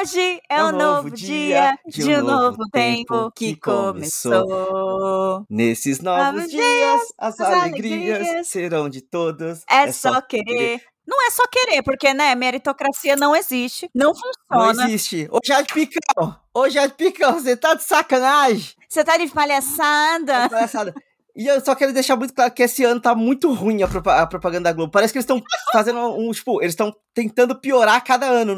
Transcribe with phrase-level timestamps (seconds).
[0.00, 5.44] Hoje é um novo dia de um novo tempo que começou.
[5.50, 9.64] Nesses novos dias, as alegrias serão de todos.
[9.68, 10.80] É só querer.
[11.04, 14.72] Não é só querer, porque, né, meritocracia não existe, não funciona.
[14.74, 15.26] Não existe.
[15.32, 18.74] Ô, Jade Picão, ô, Jade Picão, você tá de sacanagem?
[18.88, 20.42] Você tá de palhaçada?
[20.42, 20.94] Tá palhaçada.
[21.38, 24.20] E eu só quero deixar muito claro que esse ano tá muito ruim a, propa-
[24.20, 24.90] a propaganda da Globo.
[24.90, 25.40] Parece que eles estão
[25.72, 28.56] fazendo um, tipo, eles estão tentando piorar cada ano.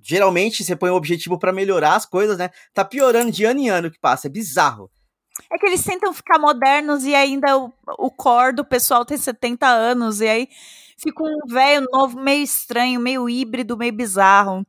[0.00, 2.50] Geralmente você põe um objetivo pra melhorar as coisas, né?
[2.72, 4.88] Tá piorando de ano em ano que passa, é bizarro.
[5.52, 9.66] É que eles tentam ficar modernos e ainda o, o core do pessoal tem 70
[9.66, 10.48] anos, e aí
[10.98, 14.64] fica um velho novo meio estranho, meio híbrido, meio bizarro.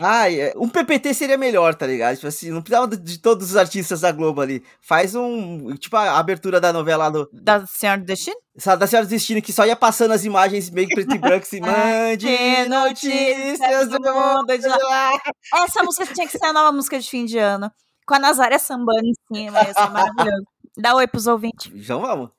[0.00, 2.14] Ai, é, um PPT seria melhor, tá ligado?
[2.16, 4.64] Tipo assim, não precisava de- todos os artistas da Globo ali.
[4.80, 8.36] Faz um, tipo a abertura da novela do, Da Senhora do Destino?
[8.78, 11.60] Da Senhora do Destino, que só ia passando as imagens meio preto e branco, assim,
[11.62, 12.26] mande
[12.68, 15.12] notícias do mundo de lá.
[15.64, 17.70] Essa música tinha que ser a nova música de fim de ano.
[18.06, 20.44] Com a Nazaré sambando em cima, ia ser maravilhoso.
[20.76, 21.70] Dá oi pros ouvintes.
[21.74, 22.30] Então vamos.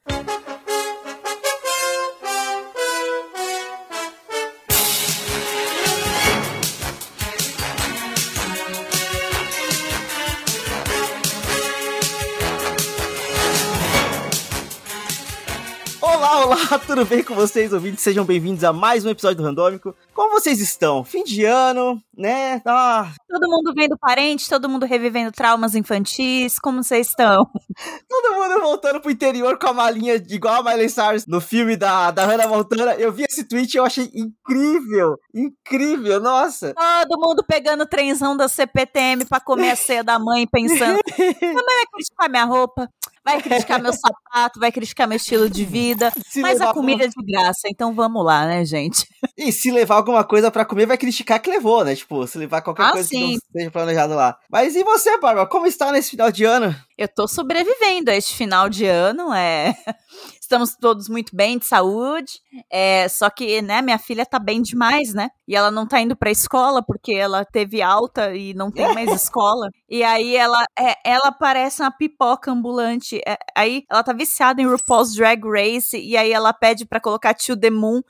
[16.54, 18.04] Olá, tudo bem com vocês, ouvintes?
[18.04, 19.96] Sejam bem-vindos a mais um episódio do Randômico.
[20.14, 21.04] Como vocês estão?
[21.04, 22.62] Fim de ano, né?
[22.64, 26.60] Ah, Todo mundo vendo parente, todo mundo revivendo traumas infantis.
[26.60, 27.44] Como vocês estão?
[28.08, 31.76] Todo mundo voltando pro interior com a malinha de igual a Miley Cyrus no filme
[31.76, 32.94] da, da Hannah Montana.
[32.94, 35.18] Eu vi esse tweet e eu achei incrível.
[35.34, 36.76] Incrível, nossa.
[36.76, 41.54] Todo mundo pegando o trenzão da CPTM pra comer a ceia da mãe, pensando: minha
[41.54, 42.88] mãe vai criticar minha roupa,
[43.26, 46.12] vai criticar meu sapato, vai criticar meu estilo de vida.
[46.28, 49.06] Se Mas a comida é de graça, então vamos lá, né, gente?
[49.38, 51.96] E se levar alguma coisa pra comer, vai criticar que levou, né?
[51.96, 53.24] Tipo, se levar qualquer Ah, coisa que sim.
[53.28, 54.38] não esteja planejado lá.
[54.52, 55.48] Mas e você, Bárbara?
[55.48, 56.76] Como está nesse final de ano?
[56.98, 59.74] Eu tô sobrevivendo a este final de ano, é.
[60.40, 62.34] Estamos todos muito bem de saúde.
[62.72, 65.30] É, só que, né, minha filha tá bem demais, né?
[65.48, 69.10] E ela não tá indo pra escola porque ela teve alta e não tem mais
[69.24, 69.68] escola.
[69.94, 73.22] E aí ela é, ela parece uma pipoca ambulante.
[73.28, 77.36] É, aí ela tá viciada em RuPaul's Drag Race e aí ela pede pra colocar
[77.36, 78.02] To the Moon.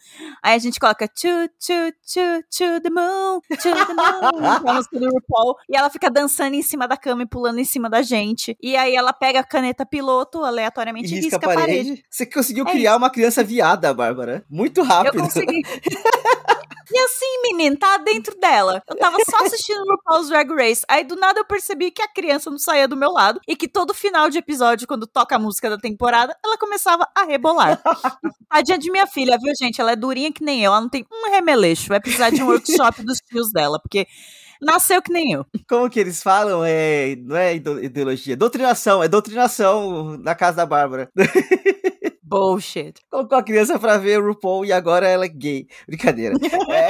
[0.42, 1.28] Aí a gente coloca To,
[1.60, 5.58] to, to, to the moon, to the moon, a música do RuPaul.
[5.70, 8.56] E ela fica dançando em cima da cama e pulando em cima da gente.
[8.62, 11.84] E aí ela pega a caneta piloto aleatoriamente E e risca risca a parede.
[11.90, 12.06] parede.
[12.10, 14.46] Você conseguiu É criar uma criança viada, Bárbara.
[14.50, 15.22] Muito Eu rápido.
[15.22, 15.62] consegui.
[16.92, 18.82] E assim, menino, tá dentro dela.
[18.88, 20.84] Eu tava só assistindo RuPaul's Drag Race.
[20.88, 23.68] Aí do nada eu percebi que a criança não saía do meu lado e que
[23.68, 27.82] todo final de episódio, quando toca a música da temporada, ela começava a rebolar.
[28.50, 29.80] Tadinha de minha filha, viu, gente?
[29.80, 30.72] Ela é durinha que nem eu.
[30.72, 31.88] Ela não tem um remeleixo.
[31.88, 34.08] Vai precisar de um workshop dos tios dela, porque
[34.62, 35.46] nasceu que nem eu.
[35.68, 36.64] Como que eles falam?
[36.66, 39.04] É, não é ideologia, doutrinação.
[39.04, 41.10] É doutrinação na casa da Bárbara.
[42.34, 42.94] Bullshit.
[43.10, 45.68] Colocou a criança pra ver o RuPaul e agora ela é gay.
[45.88, 46.36] Brincadeira.
[46.74, 46.90] É,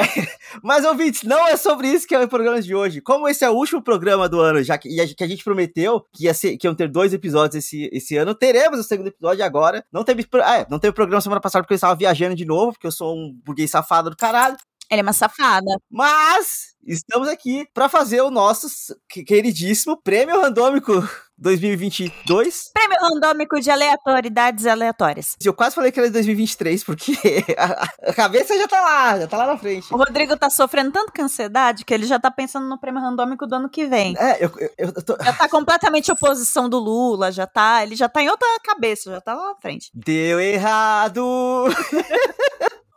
[0.63, 3.01] mas, ouvintes, não é sobre isso que é o programa de hoje.
[3.01, 5.43] Como esse é o último programa do ano, já que, e a, que a gente
[5.43, 9.07] prometeu que, ia ser, que iam ter dois episódios esse, esse ano, teremos o segundo
[9.07, 9.83] episódio agora.
[9.91, 12.87] Não teve, é, não teve programa semana passada porque eu estava viajando de novo, porque
[12.87, 14.55] eu sou um burguês safado do caralho.
[14.89, 15.65] Ela é uma safada.
[15.91, 18.67] Mas estamos aqui pra fazer o nosso
[19.09, 20.93] que- queridíssimo Prêmio Randômico
[21.37, 22.71] 2022.
[22.73, 25.35] Prêmio randômico de aleatoriedades aleatórias.
[25.43, 27.13] Eu quase falei que era de 2023, porque
[27.57, 29.93] a, a cabeça já tá lá, já tá lá na frente.
[29.93, 33.45] O Rodrigo tá sofrendo tanto com ansiedade que ele já tá pensando no prêmio randômico
[33.47, 34.15] do ano que vem.
[34.17, 35.17] É, eu, eu, eu tô...
[35.23, 37.83] Já tá completamente oposição do Lula, já tá.
[37.83, 39.91] Ele já tá em outra cabeça, já tá lá na frente.
[39.93, 41.23] Deu errado!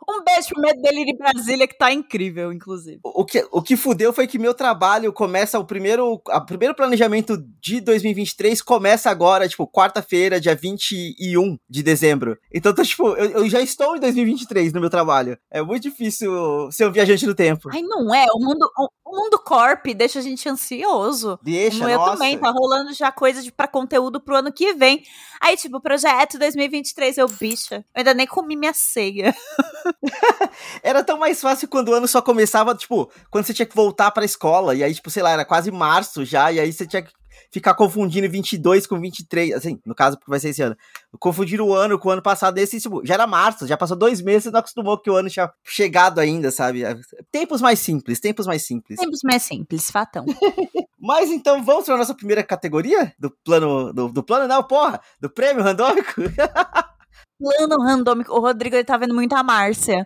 [0.09, 2.99] Um beijo pro medo dele de Brasília, que tá incrível, inclusive.
[3.03, 6.13] O que, o que fudeu foi que meu trabalho começa o primeiro.
[6.25, 12.37] O primeiro planejamento de 2023 começa agora, tipo, quarta-feira, dia 21 de dezembro.
[12.53, 15.37] Então, tô, tipo, eu, eu já estou em 2023 no meu trabalho.
[15.51, 17.69] É muito difícil ser um viajante do tempo.
[17.73, 18.25] Ai, não é.
[18.33, 21.37] O mundo, o, o mundo corp deixa a gente ansioso.
[21.43, 22.13] Deixa, Como eu nossa.
[22.13, 25.03] também, tá rolando já coisa de, pra conteúdo pro ano que vem.
[25.41, 29.35] Aí, tipo, projeto 2023, eu, bicha, eu ainda nem comi minha ceia.
[30.83, 34.11] Era tão mais fácil quando o ano só começava, tipo, quando você tinha que voltar
[34.11, 34.75] pra escola.
[34.75, 36.51] E aí, tipo, sei lá, era quase março já.
[36.51, 37.11] E aí você tinha que
[37.51, 39.53] ficar confundindo 22 com 23.
[39.53, 40.75] Assim, no caso, porque vai ser esse ano.
[41.19, 42.57] Confundir o ano com o ano passado.
[42.57, 44.43] Esse, tipo, já era março, já passou dois meses.
[44.43, 46.83] Você não acostumou que o ano tinha chegado ainda, sabe?
[47.31, 48.99] Tempos mais simples, tempos mais simples.
[48.99, 50.25] Tempos mais simples, fatão.
[50.99, 53.93] Mas então, vamos pra nossa primeira categoria do plano.
[53.93, 54.99] Do, do plano, não, porra!
[55.19, 56.13] Do prêmio randômico?
[57.37, 58.33] plano randômico.
[58.33, 60.05] O Rodrigo ele tá vendo muito a Márcia.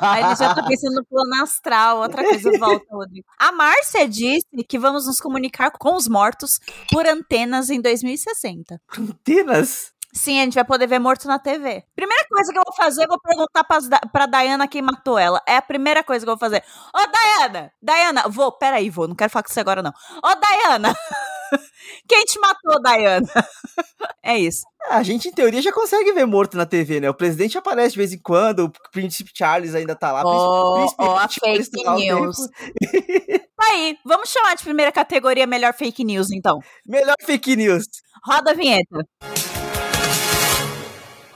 [0.00, 1.98] Aí ele já tá pensando no plano astral.
[1.98, 3.26] Outra coisa, volta, Rodrigo.
[3.38, 6.58] A Márcia disse que vamos nos comunicar com os mortos
[6.90, 8.80] por antenas em 2060.
[8.98, 9.92] Antenas?
[10.16, 11.84] Sim, a gente vai poder ver morto na TV.
[11.94, 13.78] Primeira coisa que eu vou fazer, eu vou perguntar pra,
[14.10, 15.42] pra Dayana quem matou ela.
[15.46, 16.64] É a primeira coisa que eu vou fazer.
[16.94, 17.70] Ô, Dayana!
[17.82, 19.92] Dayana, vou, peraí, vou, não quero falar com você agora, não.
[20.24, 20.94] Ô, Dayana!
[22.08, 23.26] Quem te matou, Dayana?
[24.22, 24.64] é isso.
[24.88, 27.10] A gente, em teoria, já consegue ver morto na TV, né?
[27.10, 30.22] O presidente aparece de vez em quando, o príncipe Charles ainda tá lá.
[30.24, 32.36] Oh, oh, a fake news.
[33.60, 36.60] Aí, vamos chamar de primeira categoria melhor fake news, então.
[36.86, 37.84] Melhor fake news.
[38.24, 39.04] Roda a vinheta.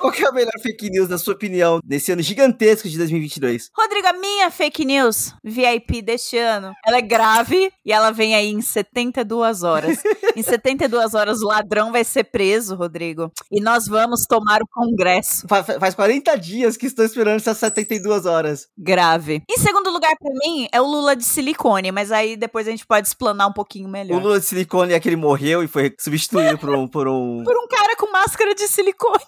[0.00, 3.68] Qual que é a melhor fake news, na sua opinião, nesse ano gigantesco de 2022?
[3.76, 8.48] Rodrigo, a minha fake news VIP deste ano, ela é grave e ela vem aí
[8.48, 9.98] em 72 horas.
[10.34, 15.46] em 72 horas o ladrão vai ser preso, Rodrigo, e nós vamos tomar o congresso.
[15.46, 18.68] Faz, faz 40 dias que estou esperando essas 72 horas.
[18.78, 19.42] Grave.
[19.50, 22.86] Em segundo lugar para mim é o Lula de silicone, mas aí depois a gente
[22.86, 24.18] pode explanar um pouquinho melhor.
[24.18, 26.88] O Lula de silicone é que ele morreu e foi substituído por um...
[26.88, 29.20] Por um, por um cara com máscara de silicone.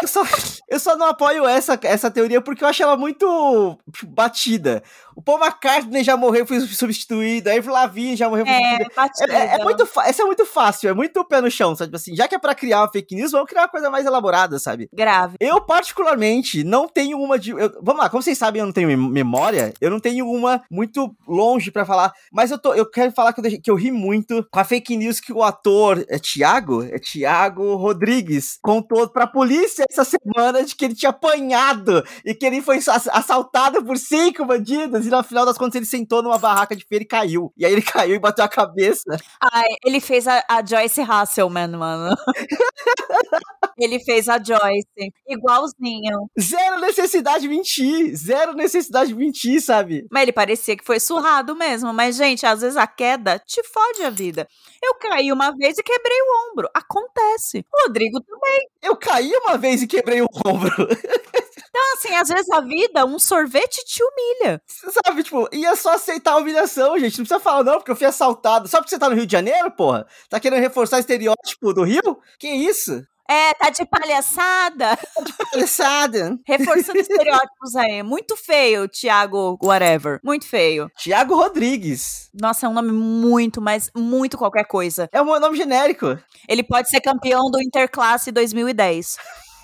[0.00, 0.22] Eu só,
[0.68, 4.82] eu só não apoio essa, essa teoria porque eu acho ela muito batida.
[5.14, 7.50] O Paul McCartney já morreu, foi substituído.
[7.50, 9.32] A Avril Lavigne já morreu, foi é, substituído.
[9.32, 11.94] É, é, é, muito, essa é muito fácil, é muito pé no chão, sabe?
[11.94, 14.58] Assim, já que é pra criar uma fake news, vamos criar uma coisa mais elaborada,
[14.58, 14.88] sabe?
[14.92, 15.36] Grave.
[15.40, 17.50] Eu, particularmente, não tenho uma de...
[17.50, 21.14] Eu, vamos lá, como vocês sabem, eu não tenho memória, eu não tenho uma muito
[21.26, 24.46] longe para falar, mas eu, tô, eu quero falar que eu, que eu ri muito
[24.50, 26.82] com a fake news que o ator, é Tiago?
[26.84, 32.46] É Tiago Rodrigues, contou pra polícia essa semana de que ele tinha apanhado e que
[32.46, 36.74] ele foi assaltado por cinco bandidos e no final das contas ele sentou numa barraca
[36.74, 37.52] de feira e caiu.
[37.56, 39.16] E aí ele caiu e bateu a cabeça.
[39.40, 42.16] Ai, ele fez a, a Joyce Hasselman, mano.
[43.78, 45.12] ele fez a Joyce.
[45.28, 46.30] Igualzinho.
[46.40, 48.14] Zero necessidade de mentir.
[48.16, 50.06] Zero necessidade de mentir, sabe?
[50.10, 51.92] Mas ele parecia que foi surrado mesmo.
[51.92, 54.46] Mas, gente, às vezes a queda te fode a vida.
[54.82, 56.68] Eu caí uma vez e quebrei o ombro.
[56.74, 57.64] Acontece.
[57.72, 58.68] Rodrigo também.
[58.82, 60.72] Eu caí uma vez e quebrei o ombro.
[61.74, 64.60] Então, assim, às vezes a vida, um sorvete te humilha.
[64.66, 67.16] Sabe, tipo, e é só aceitar a humilhação, gente.
[67.18, 68.68] Não precisa falar, não, porque eu fui assaltado.
[68.68, 70.06] Só porque você tá no Rio de Janeiro, porra?
[70.28, 72.20] Tá querendo reforçar o estereótipo do Rio?
[72.38, 73.02] Que isso?
[73.26, 74.96] É, tá de palhaçada.
[74.96, 76.38] Tá de palhaçada.
[76.46, 78.02] Reforçando estereótipos aí.
[78.02, 80.20] Muito feio, Thiago whatever.
[80.22, 80.90] Muito feio.
[81.02, 82.28] Thiago Rodrigues.
[82.38, 85.08] Nossa, é um nome muito, mas muito qualquer coisa.
[85.10, 86.18] É um nome genérico.
[86.46, 89.16] Ele pode ser campeão do Interclasse 2010.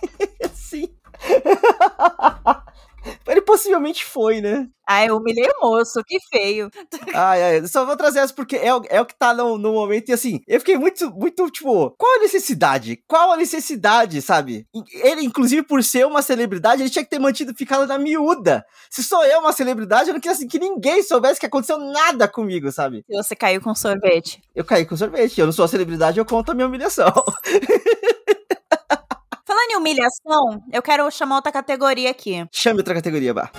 [0.55, 0.98] Sim.
[3.27, 4.67] Ele possivelmente foi, né?
[4.87, 6.71] Ai, eu humilhei o moço, que feio.
[7.15, 10.09] Ai, ai, só vou trazer essa porque é, é o que tá no, no momento.
[10.09, 13.03] E assim, eu fiquei muito, muito, tipo, qual a necessidade?
[13.07, 14.67] Qual a necessidade, sabe?
[14.91, 18.65] Ele, inclusive, por ser uma celebridade, ele tinha que ter mantido, ficado na miúda.
[18.91, 22.27] Se sou eu uma celebridade, eu não queria assim, que ninguém soubesse que aconteceu nada
[22.27, 23.05] comigo, sabe?
[23.09, 24.43] E você caiu com sorvete.
[24.55, 25.39] Eu caí com sorvete.
[25.39, 27.13] Eu não sou a celebridade, eu conto a minha humilhação.
[29.59, 32.47] Falando em humilhação, eu quero chamar outra categoria aqui.
[32.53, 33.51] Chame outra categoria, Bar.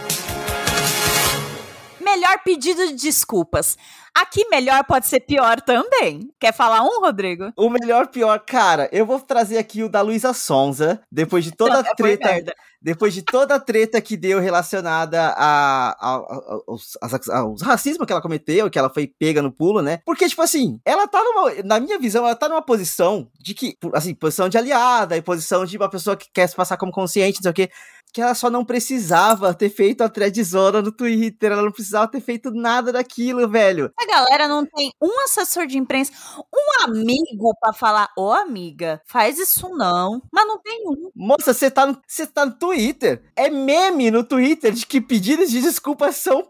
[2.09, 3.77] Melhor pedido de desculpas.
[4.15, 6.29] Aqui melhor pode ser pior também.
[6.39, 7.53] Quer falar um, Rodrigo?
[7.55, 11.79] O melhor pior, cara, eu vou trazer aqui o da Luísa Sonza, depois de toda
[11.79, 16.97] a treta depois de toda a treta que deu relacionada a, a, a, aos,
[17.29, 19.99] aos racismo que ela cometeu, que ela foi pega no pulo, né?
[20.05, 23.77] Porque, tipo assim, ela tá numa, na minha visão, ela tá numa posição de que,
[23.93, 27.39] assim, posição de aliada e posição de uma pessoa que quer se passar como consciente,
[27.39, 27.69] não sei o quê
[28.11, 32.21] que ela só não precisava ter feito a threadzona no Twitter, ela não precisava ter
[32.21, 33.91] feito nada daquilo, velho.
[33.99, 39.01] A galera não tem um assessor de imprensa, um amigo para falar, ô oh, amiga,
[39.05, 41.11] faz isso não, mas não tem um.
[41.15, 42.01] Moça, você tá, no,
[42.33, 46.47] tá no Twitter, é meme no Twitter de que pedidos de desculpas são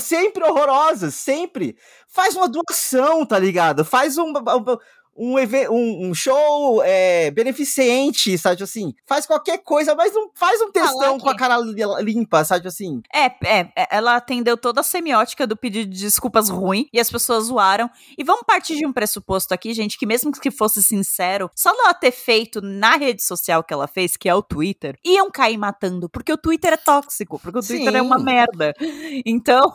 [0.00, 1.76] sempre horrorosos, sempre.
[2.10, 3.84] Faz uma doação, tá ligado?
[3.84, 4.32] Faz um,
[5.18, 5.34] um,
[5.70, 8.94] um, um show é, beneficente, sabe assim?
[9.04, 11.58] Faz qualquer coisa, mas não faz um textão com a cara
[12.00, 13.02] limpa, sabe assim?
[13.12, 17.10] É, é, é, ela atendeu toda a semiótica do pedido de desculpas ruim e as
[17.10, 17.90] pessoas zoaram.
[18.16, 21.92] E vamos partir de um pressuposto aqui, gente, que mesmo que fosse sincero, só ela
[21.94, 26.08] ter feito na rede social que ela fez, que é o Twitter, iam cair matando,
[26.08, 27.98] porque o Twitter é tóxico, porque o Twitter Sim.
[27.98, 28.72] é uma merda.
[29.26, 29.74] Então,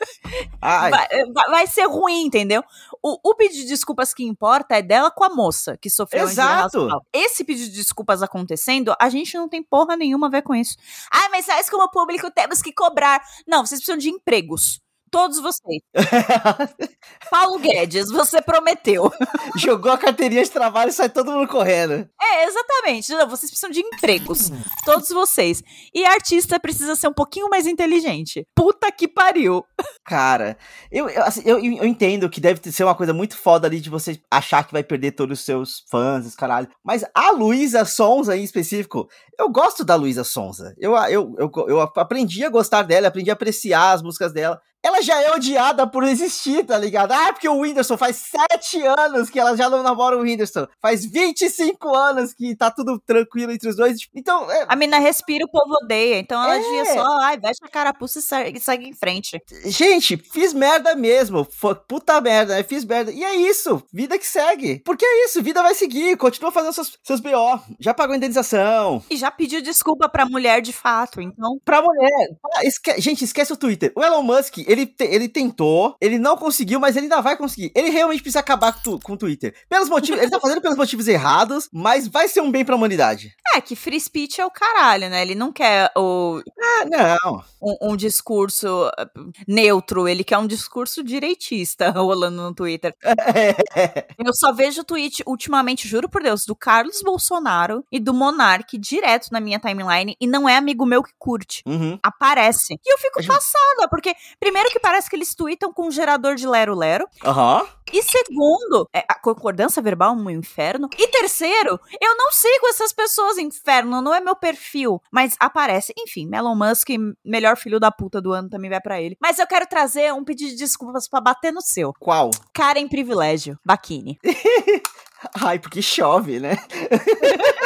[0.60, 1.08] vai,
[1.50, 2.62] vai, ser ruim, entendeu?
[3.02, 6.88] O, o pedido de desculpas que importa é dela com a moça que sofreu Exato.
[7.12, 10.76] Esse pedido de desculpas acontecendo, a gente não tem porra nenhuma a ver com isso.
[11.10, 13.20] Ah, mas nós como público temos que cobrar.
[13.46, 14.80] Não, vocês precisam de empregos.
[15.10, 15.82] Todos vocês.
[17.30, 19.10] Paulo Guedes, você prometeu.
[19.56, 22.08] Jogou a carteirinha de trabalho e sai todo mundo correndo.
[22.20, 23.12] É, exatamente.
[23.12, 24.50] Não, vocês precisam de empregos.
[24.84, 25.62] Todos vocês.
[25.94, 28.46] E artista precisa ser um pouquinho mais inteligente.
[28.54, 29.64] Puta que pariu.
[30.04, 30.56] Cara,
[30.90, 33.90] eu, eu, assim, eu, eu entendo que deve ser uma coisa muito foda ali de
[33.90, 36.68] você achar que vai perder todos os seus fãs, caralho.
[36.84, 40.74] Mas a Luísa Sonza em específico, eu gosto da Luísa Sonza.
[40.78, 45.02] Eu, eu, eu, eu aprendi a gostar dela, aprendi a apreciar as músicas dela ela
[45.02, 47.12] já é odiada por existir, tá ligado?
[47.12, 50.66] Ah, porque o Whindersson faz sete anos que ela já não namora o Whindersson.
[50.80, 53.98] Faz 25 anos que tá tudo tranquilo entre os dois.
[54.14, 54.50] Então.
[54.50, 54.66] É...
[54.68, 56.18] A mina respira, o povo odeia.
[56.18, 56.60] Então ela é...
[56.60, 59.42] devia só, ai, veste a carapuça e segue, segue em frente.
[59.64, 61.46] Gente, fiz merda mesmo.
[61.88, 62.62] Puta merda, né?
[62.62, 63.10] Fiz merda.
[63.10, 63.82] E é isso.
[63.92, 64.80] Vida que segue.
[64.84, 66.16] Porque é isso, vida vai seguir.
[66.16, 67.60] Continua fazendo seus, seus BO.
[67.80, 69.02] Já pagou indenização.
[69.10, 71.58] E já pediu desculpa pra mulher de fato, então.
[71.64, 72.28] Pra mulher.
[72.54, 73.00] Ah, esque...
[73.00, 73.92] Gente, esquece o Twitter.
[73.96, 77.72] O Elon Musk, ele, te, ele tentou, ele não conseguiu, mas ele ainda vai conseguir.
[77.74, 79.54] Ele realmente precisa acabar com, tu, com o Twitter.
[79.68, 83.34] Pelos motivos, ele tá fazendo pelos motivos errados, mas vai ser um bem pra humanidade.
[83.54, 85.22] É, que free speech é o caralho, né?
[85.22, 86.42] Ele não quer o.
[86.60, 87.42] Ah, não.
[87.60, 92.94] Um, um discurso uh, neutro, ele quer um discurso direitista rolando no Twitter.
[94.18, 99.28] Eu só vejo tweet ultimamente, juro por Deus, do Carlos Bolsonaro e do Monark direto
[99.32, 101.62] na minha timeline e não é amigo meu que curte.
[101.66, 101.98] Uhum.
[102.02, 102.74] Aparece.
[102.74, 106.46] E eu fico passada, porque primeiro que parece que eles tweetam com um gerador de
[106.46, 107.06] lero-lero.
[107.24, 107.62] Aham.
[107.62, 107.78] Uhum.
[107.92, 110.88] E segundo, é, a concordância verbal é um inferno.
[110.98, 115.00] E terceiro, eu não sigo essas pessoas inferno, não é meu perfil.
[115.10, 116.88] Mas aparece, enfim, Elon Musk,
[117.24, 119.16] melhor filho da puta do ano, também vai para ele.
[119.20, 121.92] Mas eu quero trazer um pedido de desculpas para bater no seu.
[121.98, 122.30] Qual?
[122.52, 124.18] Cara em privilégio, Baquini.
[125.42, 126.56] Ai, porque chove, né?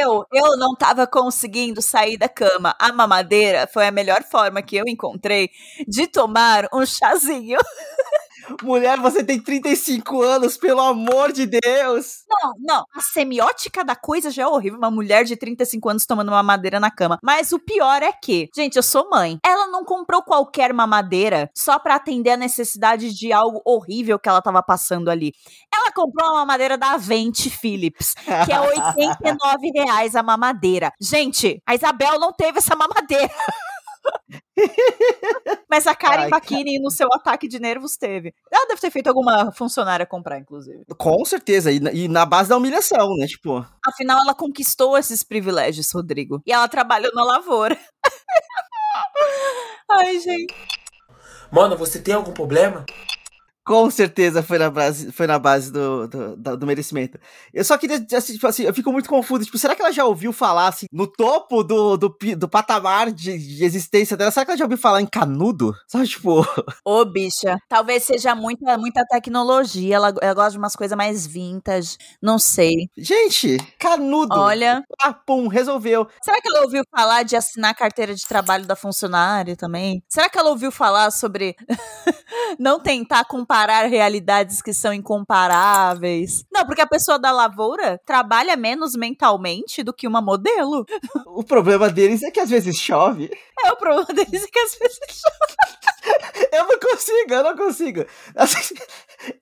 [0.00, 2.74] Eu, eu não tava conseguindo sair da cama.
[2.78, 5.50] A mamadeira foi a melhor forma que eu encontrei
[5.88, 7.58] de tomar um chazinho.
[8.62, 12.24] Mulher, você tem 35 anos, pelo amor de Deus!
[12.28, 12.86] Não, não.
[12.94, 14.78] A semiótica da coisa já é horrível.
[14.78, 17.18] Uma mulher de 35 anos tomando uma madeira na cama.
[17.22, 19.38] Mas o pior é que, gente, eu sou mãe.
[19.44, 24.42] Ela não comprou qualquer mamadeira só para atender a necessidade de algo horrível que ela
[24.42, 25.32] tava passando ali.
[25.72, 28.14] Ela comprou uma mamadeira da Avente Philips,
[28.44, 30.92] que é 89 reais a mamadeira.
[31.00, 33.28] Gente, a Isabel não teve essa mamadeira.
[35.70, 38.34] Mas a Karen Bakini no seu ataque de nervos teve.
[38.50, 40.84] Ela deve ter feito alguma funcionária comprar, inclusive.
[40.96, 41.70] Com certeza.
[41.70, 43.26] E, e, na base da humilhação, né?
[43.26, 43.64] Tipo.
[43.84, 46.42] Afinal, ela conquistou esses privilégios, Rodrigo.
[46.46, 47.78] E ela trabalhou na lavoura.
[49.90, 50.54] Ai, gente.
[51.50, 52.84] Mano, você tem algum problema?
[53.68, 57.18] Com certeza foi na base, foi na base do, do, do, merecimento.
[57.52, 59.44] Eu só queria, assim, tipo assim, eu fico muito confuso.
[59.44, 63.36] Tipo, será que ela já ouviu falar, assim, no topo do, do, do patamar de,
[63.36, 64.30] de existência dela?
[64.30, 65.74] Será que ela já ouviu falar em canudo?
[65.86, 66.46] Sabe, tipo.
[66.82, 69.96] Ô, bicha, talvez seja muita, muita tecnologia.
[69.96, 71.98] Ela, ela gosta de umas coisas mais vintage.
[72.22, 72.88] Não sei.
[72.96, 74.34] Gente, canudo.
[74.34, 74.82] Olha.
[75.02, 76.08] Ah, pum, resolveu.
[76.22, 80.02] Será que ela ouviu falar de assinar a carteira de trabalho da funcionária também?
[80.08, 81.54] Será que ela ouviu falar sobre
[82.58, 83.57] não tentar comparar?
[83.58, 86.44] Comparar realidades que são incomparáveis.
[86.52, 90.86] Não, porque a pessoa da lavoura trabalha menos mentalmente do que uma modelo.
[91.38, 93.30] O problema deles é que às vezes chove.
[93.64, 96.48] É, o problema deles é que às vezes chove.
[96.52, 98.04] Eu não consigo, eu não consigo.
[98.34, 98.74] Assim,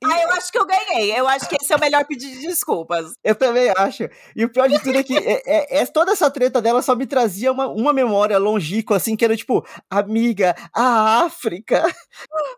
[0.05, 1.19] ah, eu acho que eu ganhei.
[1.19, 3.13] Eu acho que esse é o melhor pedido de desculpas.
[3.23, 4.09] Eu também acho.
[4.35, 6.95] E o pior de tudo é que é, é, é, toda essa treta dela só
[6.95, 11.83] me trazia uma, uma memória longínqua, assim, que era tipo, amiga, a África.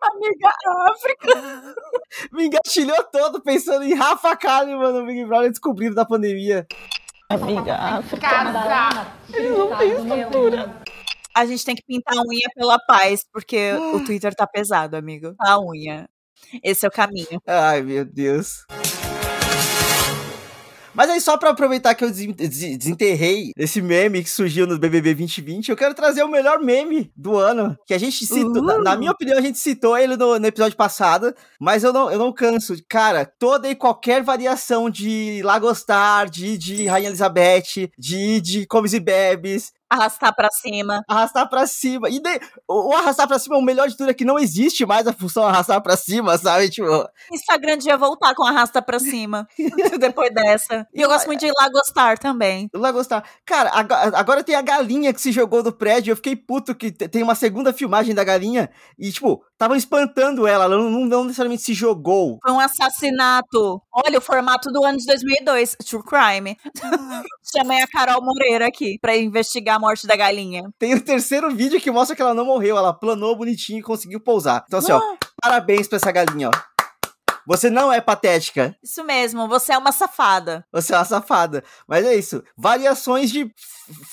[0.01, 1.75] Amiga, a África.
[2.33, 6.67] me engatilhou todo pensando em Rafa Kalimann no Big Brother descobrindo da pandemia.
[7.29, 8.29] Amiga, a África.
[8.29, 9.13] Casa.
[9.33, 10.75] Eles não têm estrutura.
[11.35, 15.35] A gente tem que pintar a unha pela paz, porque o Twitter tá pesado, amigo.
[15.39, 16.09] A unha.
[16.63, 17.43] Esse é o caminho.
[17.47, 18.65] Ai, meu Deus.
[20.99, 25.69] Mas aí, só pra aproveitar que eu desenterrei esse meme que surgiu no BBB 2020,
[25.69, 27.79] eu quero trazer o melhor meme do ano.
[27.87, 30.77] Que a gente citou, na, na, minha opinião, a gente citou ele no, no, episódio
[30.77, 32.75] passado, mas eu não, eu não canso.
[32.89, 38.99] Cara, toda e qualquer variação de Lagostar, de, de Rainha Elizabeth, de, de Comes e
[38.99, 41.03] Bebes, Arrastar para cima.
[41.09, 42.11] Arrastar para cima.
[42.11, 45.07] E de, o, arrastar para cima, o melhor de tudo é que não existe mais
[45.07, 46.69] a função arrastar para cima, sabe?
[46.69, 47.09] Tipo.
[47.33, 49.49] Instagram devia voltar com arrasta para cima.
[49.99, 50.87] depois dessa.
[50.95, 52.69] E eu gosto muito de ir lá gostar também.
[52.75, 53.25] Lá gostar.
[53.47, 53.71] Cara,
[54.15, 56.13] agora tem a galinha que se jogou do prédio.
[56.13, 58.71] Eu fiquei puto que tem uma segunda filmagem da galinha.
[58.99, 60.65] E, tipo, estavam espantando ela.
[60.65, 62.39] Ela não, não necessariamente se jogou.
[62.43, 63.81] Foi um assassinato.
[63.91, 65.77] Olha o formato do ano de 2002.
[65.89, 66.59] True Crime.
[67.57, 70.71] Chamei a Carol Moreira aqui pra investigar da morte da galinha.
[70.79, 74.21] Tem o terceiro vídeo que mostra que ela não morreu, ela planou bonitinho e conseguiu
[74.21, 74.65] pousar.
[74.67, 75.01] Então assim, ó,
[75.41, 76.78] parabéns pra essa galinha, ó.
[77.49, 78.77] Você não é patética.
[78.83, 80.67] Isso mesmo, você é uma safada.
[80.71, 81.65] Você é uma safada.
[81.87, 82.45] Mas é isso.
[82.55, 83.51] Variações de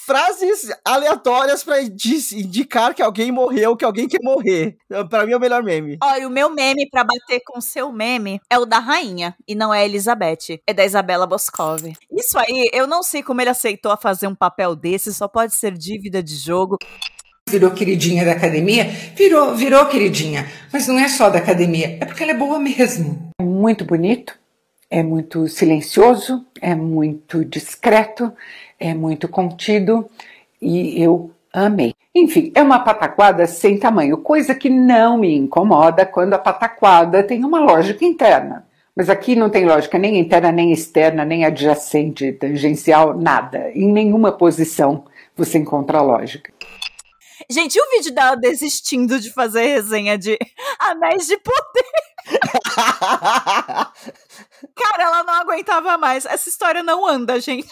[0.06, 4.78] frases aleatórias para indicar que alguém morreu, que alguém quer morrer.
[4.86, 5.98] Então, para mim é o melhor meme.
[6.02, 9.54] Olha, o meu meme para bater com o seu meme é o da rainha e
[9.54, 11.92] não é a Elizabeth, é da Isabela Boscov.
[12.10, 15.78] Isso aí, eu não sei como ele aceitou fazer um papel desse, só pode ser
[15.78, 16.78] dívida de jogo
[17.48, 20.50] virou queridinha da academia, virou, virou queridinha.
[20.74, 23.25] Mas não é só da academia, é porque ela é boa mesmo.
[23.66, 24.38] Muito bonito,
[24.92, 28.32] é muito silencioso, é muito discreto,
[28.80, 30.08] é muito contido
[30.62, 31.96] e eu amei.
[32.14, 37.44] Enfim, é uma pataquada sem tamanho, coisa que não me incomoda quando a pataquada tem
[37.44, 38.68] uma lógica interna.
[38.96, 43.72] Mas aqui não tem lógica nem interna, nem externa, nem adjacente, tangencial, nada.
[43.74, 45.06] Em nenhuma posição
[45.36, 46.54] você encontra lógica.
[47.50, 50.38] Gente, e o vídeo dela desistindo de fazer resenha de
[50.80, 51.86] Anéis de Poder?
[54.76, 56.26] Cara, ela não aguentava mais.
[56.26, 57.68] Essa história não anda, gente.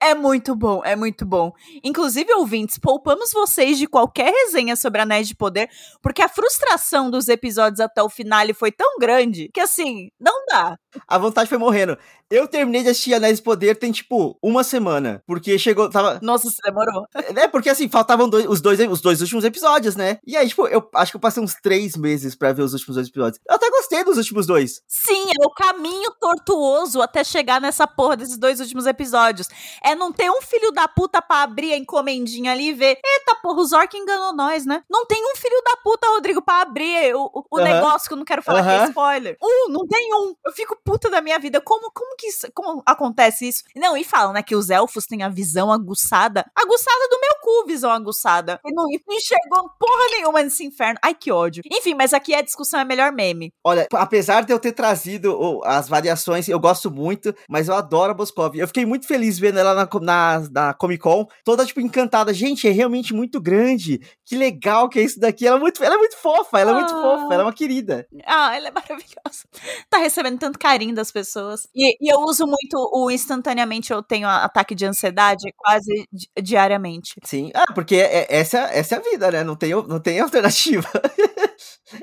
[0.00, 1.52] É muito bom, é muito bom.
[1.82, 5.68] Inclusive, ouvintes, poupamos vocês de qualquer resenha sobre Anéis de Poder,
[6.02, 10.78] porque a frustração dos episódios até o final foi tão grande que, assim, não dá.
[11.06, 11.98] A vontade foi morrendo.
[12.30, 15.22] Eu terminei de assistir Anéis de Poder tem, tipo, uma semana.
[15.26, 15.88] Porque chegou.
[15.90, 16.18] Tava...
[16.22, 17.06] Nossa, você demorou.
[17.14, 20.18] É, porque assim, faltavam dois, os, dois, os dois últimos episódios, né?
[20.26, 22.96] E aí, tipo, eu acho que eu passei uns três meses pra ver os últimos
[22.96, 23.40] dois episódios.
[23.48, 24.82] Eu até gostei dos últimos dois.
[24.88, 29.48] Sim, é o caminho tortuoso até chegar nessa porra desses dois últimos episódios.
[29.82, 32.98] É não ter um filho da puta pra abrir a encomendinha ali e ver.
[33.04, 34.82] Eita, porra, o Zork enganou nós, né?
[34.90, 38.18] Não tem um filho da puta, Rodrigo, pra abrir o, o, o negócio que eu
[38.18, 39.36] não quero falar que é spoiler.
[39.42, 40.34] Um, não tem um.
[40.44, 41.60] Eu fico puta da minha vida.
[41.60, 43.62] Como, como que isso, como acontece isso?
[43.76, 46.44] Não, e falam, né, que os elfos têm a visão aguçada.
[46.54, 48.60] Aguçada do meu cu, visão aguçada.
[48.64, 50.98] E não, enxergou porra nenhuma nesse inferno.
[51.02, 51.62] Ai, que ódio.
[51.70, 53.52] Enfim, mas aqui a discussão é melhor meme.
[53.64, 58.14] Olha, apesar de eu ter trazido as variações, eu gosto muito, mas eu adoro a
[58.14, 58.56] Boscov.
[58.56, 62.32] Eu fiquei muito feliz vendo ela na, na, na Comic Con, toda, tipo, encantada.
[62.32, 64.00] Gente, é realmente muito grande.
[64.24, 65.46] Que legal que é isso daqui.
[65.46, 68.06] Ela é muito, ela é muito fofa, ela é muito fofa, ela é uma querida.
[68.24, 69.44] Ah, ela é maravilhosa.
[69.90, 71.68] Tá recebendo tanto carinho das pessoas.
[71.74, 77.14] E, e eu uso muito o instantaneamente, eu tenho ataque de ansiedade quase di diariamente.
[77.24, 79.42] Sim, ah, porque é, é, essa, essa é a vida, né?
[79.42, 80.86] Não tem, não tem alternativa.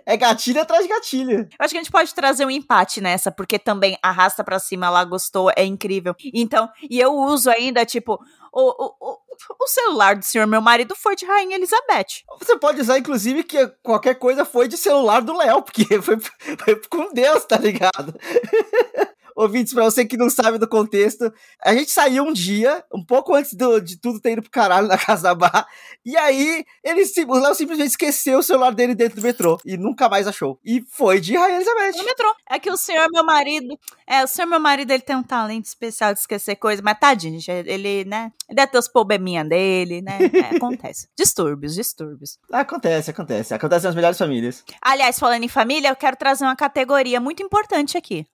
[0.04, 1.41] é gatilho atrás de gatilho.
[1.41, 4.88] Eu acho que a gente pode trazer um empate nessa, porque também arrasta para cima,
[4.88, 6.15] ela gostou, é incrível.
[6.34, 8.19] Então, e eu uso ainda, tipo,
[8.52, 9.17] o, o,
[9.60, 12.23] o celular do senhor meu marido foi de Rainha Elizabeth.
[12.39, 16.75] Você pode usar, inclusive, que qualquer coisa foi de celular do Léo, porque foi, foi
[16.89, 18.13] com Deus, tá ligado?
[19.41, 21.32] ouvintes, pra você que não sabe do contexto,
[21.63, 24.88] a gente saiu um dia, um pouco antes do, de tudo ter ido pro caralho
[24.88, 25.67] na casa da Barra,
[26.06, 30.10] e aí ele, o Léo simplesmente esqueceu o celular dele dentro do metrô e nunca
[30.10, 30.60] mais achou.
[30.63, 31.97] E foi de Rainha Elizabeth.
[31.97, 32.34] No metrô.
[32.49, 33.77] É que o senhor, meu marido,
[34.08, 37.39] é, o senhor, meu marido, ele tem um talento especial de esquecer coisas, mas tadinho,
[37.39, 40.17] gente, ele, né, deve ter os probleminha dele, né,
[40.51, 41.08] é, acontece.
[41.17, 42.38] distúrbios, distúrbios.
[42.51, 43.54] Acontece, acontece.
[43.54, 44.63] Acontece nas melhores famílias.
[44.82, 48.25] Aliás, falando em família, eu quero trazer uma categoria muito importante aqui.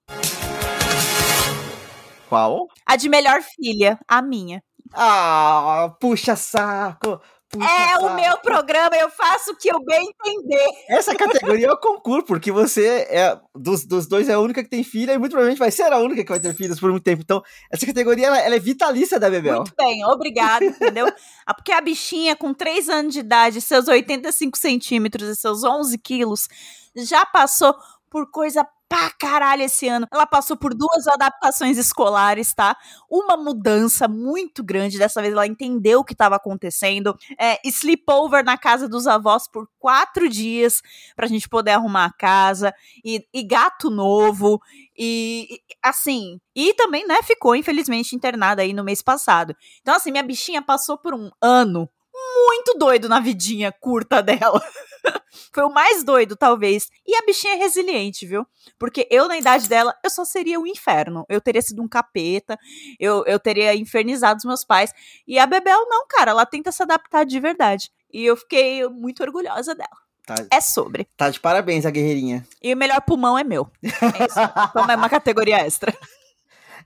[2.28, 2.68] Qual?
[2.86, 4.62] A de melhor filha, a minha.
[4.94, 7.20] Ah, puxa saco.
[7.50, 8.06] Puxa é saco.
[8.06, 10.68] o meu programa, eu faço o que eu bem entender.
[10.90, 14.70] Essa categoria é o concurso, porque você é dos, dos dois é a única que
[14.70, 17.04] tem filha e muito provavelmente vai ser a única que vai ter filhos por muito
[17.04, 17.22] tempo.
[17.24, 19.58] Então, essa categoria ela, ela é vitalícia da Bebel.
[19.58, 21.08] Muito bem, obrigada, entendeu?
[21.46, 25.98] Ah, porque a bichinha com 3 anos de idade, seus 85 centímetros e seus 11
[26.00, 26.50] quilos,
[26.98, 27.74] já passou
[28.10, 30.08] por coisa pra caralho esse ano.
[30.12, 32.76] Ela passou por duas adaptações escolares, tá?
[33.10, 34.97] Uma mudança muito grande.
[34.97, 37.15] Dessa vez ela entendeu o que estava acontecendo.
[37.39, 40.82] É, sleepover na casa dos avós por quatro dias
[41.15, 42.73] pra gente poder arrumar a casa.
[43.04, 44.60] E, e gato novo.
[44.97, 46.39] E, e, assim.
[46.56, 49.56] E também, né, ficou infelizmente internada aí no mês passado.
[49.82, 51.89] Então, assim, minha bichinha passou por um ano
[52.36, 54.62] muito doido na vidinha curta dela.
[55.53, 56.89] Foi o mais doido, talvez.
[57.06, 58.45] E a bichinha é resiliente, viu?
[58.77, 61.25] Porque eu, na idade dela, eu só seria um inferno.
[61.30, 62.58] Eu teria sido um capeta,
[62.99, 64.91] eu, eu teria infernizado os meus pais.
[65.27, 67.91] E a Bebel, não, cara, ela tenta se adaptar de verdade.
[68.12, 70.08] E eu fiquei muito orgulhosa dela.
[70.25, 71.08] Tá, é sobre.
[71.15, 72.45] Tá de parabéns, a guerreirinha.
[72.62, 73.71] E o melhor pulmão é meu.
[73.82, 74.39] É isso.
[74.69, 75.97] então é uma categoria extra.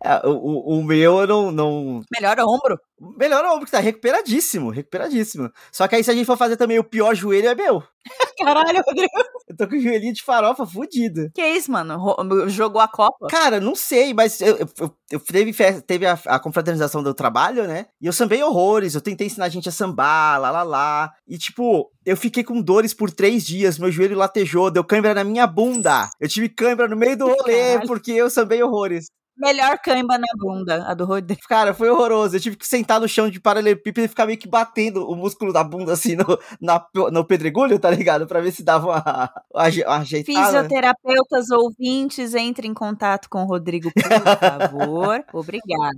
[0.03, 2.01] É, o, o, meu eu não, não.
[2.11, 2.79] Melhor ombro.
[3.17, 5.49] Melhor ombro, que tá recuperadíssimo, recuperadíssimo.
[5.71, 7.83] Só que aí, se a gente for fazer também o pior joelho, é meu.
[8.39, 9.11] Caralho, Rodrigo.
[9.47, 11.29] Eu tô com o joelhinho de farofa fudido.
[11.35, 11.99] Que isso, mano?
[12.47, 13.27] Jogou a Copa?
[13.29, 17.67] Cara, não sei, mas eu, eu, eu- eu teve, teve a, a confraternização do trabalho,
[17.67, 17.85] né?
[18.01, 21.11] E eu sambei horrores, eu tentei ensinar a gente a sambar, lá, lá, lá.
[21.27, 25.23] E, tipo, eu fiquei com dores por três dias, meu joelho latejou, deu câimbra na
[25.23, 26.09] minha bunda.
[26.19, 27.87] Eu tive câimbra no meio do rolê, Caralho.
[27.87, 29.07] porque eu sambei horrores.
[29.41, 31.41] Melhor cãibra na bunda, a do Rodrigo.
[31.49, 32.35] Cara, foi horroroso.
[32.35, 35.51] Eu tive que sentar no chão de paralelepípedo e ficar meio que batendo o músculo
[35.51, 38.27] da bunda, assim, no, na, no pedregulho, tá ligado?
[38.27, 40.45] Pra ver se dava uma, uma, uma ajeitada.
[40.45, 44.03] Fisioterapeutas ouvintes, entre em contato com o Rodrigo, por
[44.37, 45.25] favor.
[45.33, 45.97] Obrigada.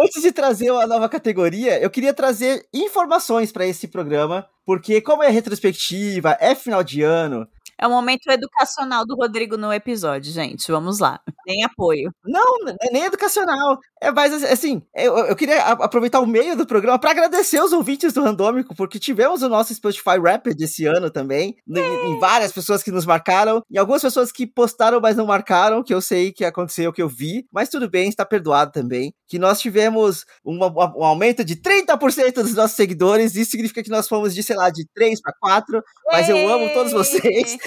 [0.00, 5.22] Antes de trazer uma nova categoria, eu queria trazer informações pra esse programa, porque como
[5.22, 7.46] é retrospectiva, é final de ano,
[7.80, 10.70] É o momento educacional do Rodrigo no episódio, gente.
[10.70, 11.20] Vamos lá.
[11.44, 12.10] Tem apoio.
[12.24, 16.98] não, é nem educacional, é mais assim, eu, eu queria aproveitar o meio do programa
[16.98, 21.54] pra agradecer os ouvintes do Randômico, porque tivemos o nosso Spotify Rapid esse ano também,
[21.68, 21.78] em,
[22.12, 25.92] em várias pessoas que nos marcaram, e algumas pessoas que postaram, mas não marcaram, que
[25.92, 29.60] eu sei que aconteceu, que eu vi, mas tudo bem, está perdoado também, que nós
[29.60, 34.34] tivemos uma- uma- um aumento de 30% dos nossos seguidores, isso significa que nós fomos
[34.34, 37.58] de, sei lá, de 3 para 4, mas eu amo todos vocês.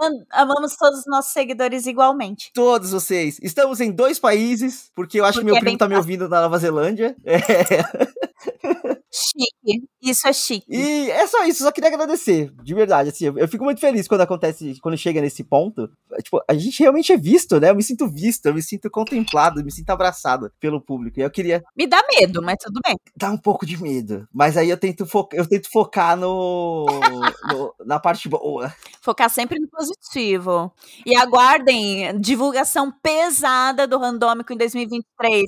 [0.00, 2.50] Am- Amamos todos os nossos seguidores igualmente.
[2.54, 3.38] Todos vocês.
[3.42, 6.28] Estamos em dois países, porque eu acho que Porque meu é primo tá me ouvindo
[6.28, 7.16] na Nova Zelândia.
[7.24, 7.38] É.
[9.32, 9.84] Chique.
[10.02, 10.66] Isso é chique.
[10.68, 14.06] E é só isso, só queria agradecer, de verdade, assim, eu, eu fico muito feliz
[14.06, 15.88] quando acontece, quando chega nesse ponto,
[16.22, 19.64] tipo, a gente realmente é visto, né, eu me sinto visto, eu me sinto contemplado,
[19.64, 22.96] me sinto abraçado pelo público, e eu queria Me dá medo, mas tudo bem.
[23.16, 26.86] dar um pouco de medo, mas aí eu tento, eu tento focar no,
[27.52, 28.74] no- na parte boa.
[29.00, 30.72] Focar sempre no positivo.
[31.06, 35.44] E aguardem divulgação pesada do Randômico em 2023.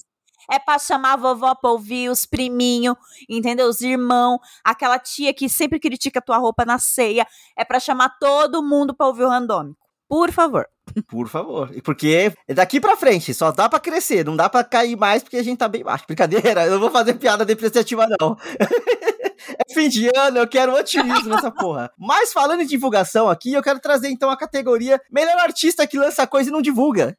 [0.51, 2.97] É pra chamar a vovó pra ouvir, os priminhos,
[3.29, 3.69] entendeu?
[3.69, 7.27] Os irmãos, aquela tia que sempre critica a tua roupa na ceia.
[7.57, 9.85] É pra chamar todo mundo pra ouvir o Randômico.
[10.09, 10.67] Por favor.
[11.09, 11.71] Por favor.
[11.83, 15.43] Porque daqui pra frente, só dá pra crescer, não dá pra cair mais porque a
[15.43, 16.05] gente tá bem baixo.
[16.07, 18.37] Brincadeira, eu não vou fazer piada depreciativa, não.
[19.59, 21.91] é fim de ano, eu quero otimismo nessa porra.
[21.99, 26.27] Mas falando em divulgação aqui, eu quero trazer então a categoria Melhor Artista que lança
[26.27, 27.17] coisa e não divulga.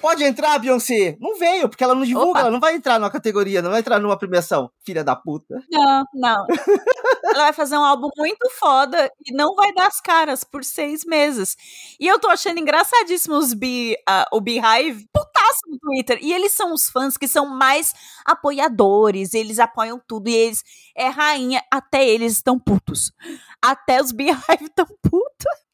[0.00, 1.16] Pode entrar, Beyoncé?
[1.20, 2.40] Não veio, porque ela não divulga, Opa.
[2.40, 4.70] ela não vai entrar numa categoria, não vai entrar numa premiação.
[4.84, 5.62] Filha da puta.
[5.70, 6.46] Não, não.
[7.24, 11.04] Ela vai fazer um álbum muito foda e não vai dar as caras por seis
[11.04, 11.56] meses.
[12.00, 16.18] E eu tô achando engraçadíssimo os Be, ah, o Beehive putaço no Twitter.
[16.22, 17.92] E eles são os fãs que são mais
[18.24, 20.28] apoiadores, eles apoiam tudo.
[20.28, 20.64] E eles
[20.96, 23.12] é rainha, até eles estão putos.
[23.60, 25.27] Até os Beehive estão putos.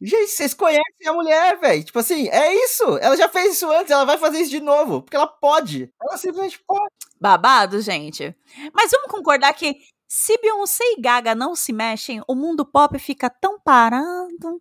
[0.04, 1.82] Gente, vocês conhecem a mulher, velho.
[1.82, 2.84] Tipo assim, é isso.
[2.98, 5.00] Ela já fez isso antes, ela vai fazer isso de novo.
[5.02, 5.90] Porque ela pode.
[6.02, 6.92] Ela simplesmente pode.
[7.18, 8.36] Babado, gente.
[8.74, 13.30] Mas vamos concordar que se Beyoncé e Gaga não se mexem, o mundo pop fica
[13.30, 14.60] tão parado.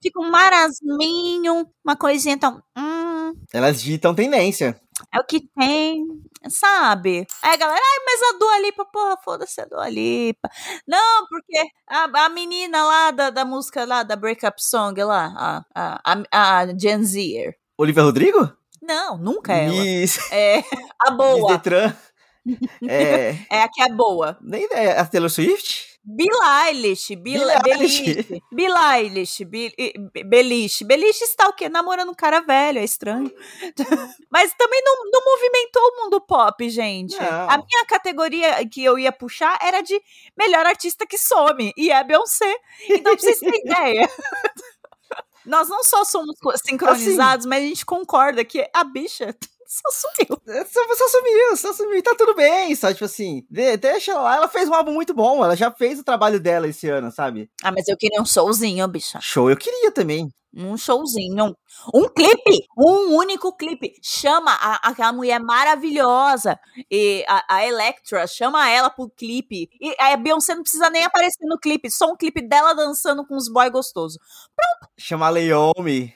[0.00, 2.62] Fica um marasminho, uma coisinha tão.
[2.78, 4.80] Hum, Elas ditam tendência.
[5.14, 6.06] É o que tem,
[6.48, 7.26] sabe?
[7.42, 10.48] Aí a galera, ai, mas a Dua Lipa, porra, foda-se a Dua Lipa.
[10.86, 16.00] Não, porque a, a menina lá da, da música lá, da Breakup Song lá, a,
[16.04, 17.56] a, a, a Gen Zer.
[17.78, 18.52] Olivia Rodrigo?
[18.82, 19.72] Não, nunca ela.
[19.74, 20.58] Miss, É
[21.04, 21.52] a Miss boa.
[21.52, 21.94] Detran.
[22.88, 24.38] É, É a que é boa.
[24.40, 25.00] nem ideia.
[25.00, 25.95] A Taylor Swift?
[26.08, 26.30] Billie
[26.68, 28.42] Eilish, Bill, Billie Eilish.
[28.52, 29.44] Billie Eilish,
[30.24, 30.84] Beliche.
[30.84, 31.68] Beliche está o quê?
[31.68, 33.28] Namorando um cara velho, é estranho.
[34.30, 37.16] Mas também não, não movimentou o mundo pop, gente.
[37.18, 37.50] Não.
[37.50, 40.00] A minha categoria que eu ia puxar era de
[40.38, 42.54] melhor artista que some, e é Beyoncé.
[42.88, 44.08] Então, pra vocês terem ideia.
[45.44, 49.34] Nós não só somos co- sincronizados, mas a gente concorda que a bicha
[49.66, 50.36] só sumiu.
[50.48, 52.02] É, Só, só sumiu, só sumiu.
[52.02, 53.44] Tá tudo bem, só tipo assim.
[53.50, 54.36] de- deixa ela lá.
[54.36, 55.44] Ela fez um álbum muito bom.
[55.44, 57.50] Ela já fez o trabalho dela esse ano, sabe?
[57.64, 59.18] Ah, mas eu queria um showzinho, bicha.
[59.20, 60.28] Show eu queria também.
[60.54, 61.54] Um showzinho.
[61.92, 62.64] Um clipe.
[62.78, 63.92] Um único clipe.
[64.00, 66.58] Chama a, aquela mulher maravilhosa.
[66.90, 69.68] E a, a Electra, chama ela pro clipe.
[69.80, 71.90] E a Beyoncé não precisa nem aparecer no clipe.
[71.90, 74.18] Só um clipe dela dançando com os boy gostosos.
[74.96, 76.14] Chamar Leomi.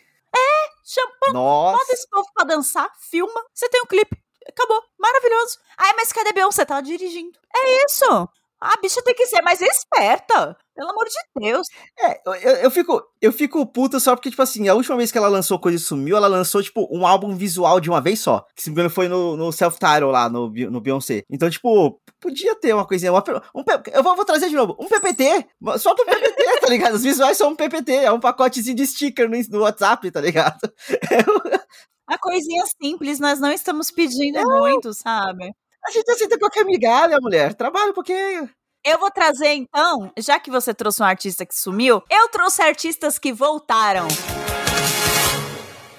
[0.92, 1.92] Chama, bota Nossa.
[1.92, 3.44] esse povo pra dançar, filma.
[3.54, 4.20] Você tem um clipe.
[4.48, 4.82] Acabou.
[4.98, 5.56] Maravilhoso.
[5.78, 6.64] Ai, mas cadê Beyoncé?
[6.64, 7.38] Tava dirigindo.
[7.54, 8.28] É isso.
[8.60, 10.56] A bicha tem que ser mais esperta.
[10.74, 11.66] Pelo amor de Deus.
[11.98, 15.18] É, eu, eu, fico, eu fico puto só porque, tipo assim, a última vez que
[15.18, 18.46] ela lançou coisa e sumiu, ela lançou, tipo, um álbum visual de uma vez só.
[18.54, 21.22] Que se me engano foi no, no self-title lá, no, no Beyoncé.
[21.30, 23.12] Então, tipo, podia ter uma coisinha.
[23.12, 24.76] Uma, um, eu vou, vou, trazer de novo.
[24.78, 25.46] Um PPT.
[25.78, 26.94] Só pro PPT, tá ligado?
[26.94, 27.92] Os visuais são um PPT.
[27.92, 30.60] É um pacotezinho de sticker no, no WhatsApp, tá ligado?
[32.06, 35.50] a coisinha simples, nós não estamos pedindo muito, sabe?
[35.86, 37.54] A gente aceita qualquer migalha, mulher.
[37.54, 38.48] Trabalha um pouquinho.
[38.84, 43.18] Eu vou trazer então, já que você trouxe um artista que sumiu, eu trouxe artistas
[43.18, 44.08] que voltaram.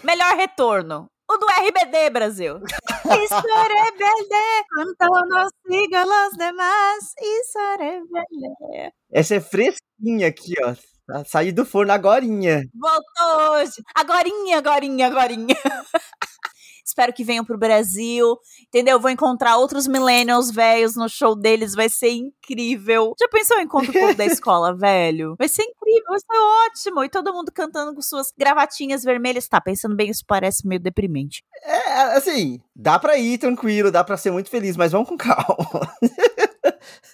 [0.04, 1.06] Melhor retorno.
[1.30, 2.56] O do RBD, Brasil.
[3.24, 4.36] Isso RBD,
[4.74, 7.13] quando não siga os demais.
[7.22, 8.91] Isso RBD.
[9.12, 10.74] Essa é fresquinha aqui, ó.
[11.08, 12.63] Tá Saí do forno agorinha.
[12.74, 13.82] Voltou hoje.
[13.96, 15.56] Agorinha, agorinha, agorinha.
[16.86, 19.00] Espero que venham pro Brasil, entendeu?
[19.00, 23.13] Vou encontrar outros millennials velhos no show deles, vai ser incrível.
[23.20, 25.36] Já pensou em encontro com da escola, velho?
[25.38, 27.04] Vai ser incrível, vai ser ótimo.
[27.04, 29.48] E todo mundo cantando com suas gravatinhas vermelhas.
[29.48, 31.44] Tá, pensando bem, isso parece meio deprimente.
[31.63, 35.94] É, assim, dá pra ir tranquilo, dá pra ser muito feliz, mas vamos com calma.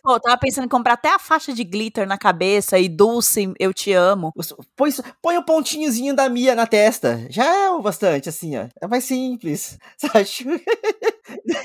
[0.04, 3.74] Pô, tava pensando em comprar até a faixa de glitter na cabeça e Dulce, eu
[3.74, 4.34] te amo.
[4.76, 7.26] Põe, põe o pontinhozinho da Mia na testa.
[7.30, 8.68] Já é o bastante, assim, ó.
[8.82, 9.78] É mais simples.
[9.98, 10.26] Sabe?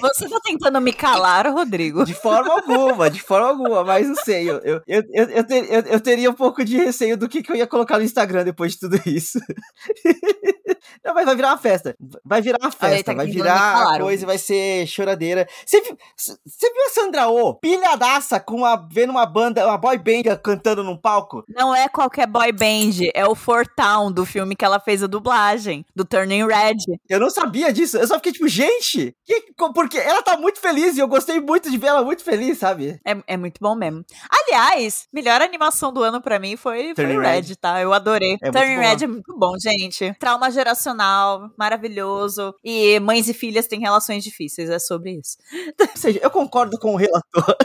[0.01, 2.05] Você tá tentando me calar, Rodrigo?
[2.05, 4.49] De forma alguma, de forma alguma, mas não sei.
[4.49, 7.51] Eu, eu, eu, eu, ter, eu, eu teria um pouco de receio do que, que
[7.51, 9.39] eu ia colocar no Instagram depois de tudo isso.
[11.05, 11.97] Não, mas vai virar uma festa.
[12.25, 13.13] Vai virar uma festa.
[13.13, 15.49] Tá vai virar uma coisa, vai ser choradeira.
[15.65, 19.99] Você viu, você viu a Sandra Oh, pilhadaça, com uma, vendo uma banda, uma boy
[19.99, 21.45] band cantando num palco?
[21.49, 25.85] Não é qualquer boy band, é o Fortown do filme que ela fez a dublagem,
[25.95, 26.79] do Turning Red.
[27.09, 27.97] Eu não sabia disso.
[27.97, 31.71] Eu só fiquei tipo, gente, que, porque ela tá muito feliz e eu gostei muito
[31.71, 33.01] de ver ela muito feliz, sabe?
[33.05, 34.05] É, é muito bom mesmo.
[34.31, 37.81] Aliás, melhor animação do ano para mim foi, foi Red, Red, tá?
[37.81, 38.37] Eu adorei.
[38.43, 40.15] É Turning Red é muito bom, gente.
[40.19, 42.55] Trauma geracional, maravilhoso.
[42.65, 45.37] E mães e filhas têm relações difíceis, é sobre isso.
[45.81, 47.57] Ou seja, eu concordo com o relator.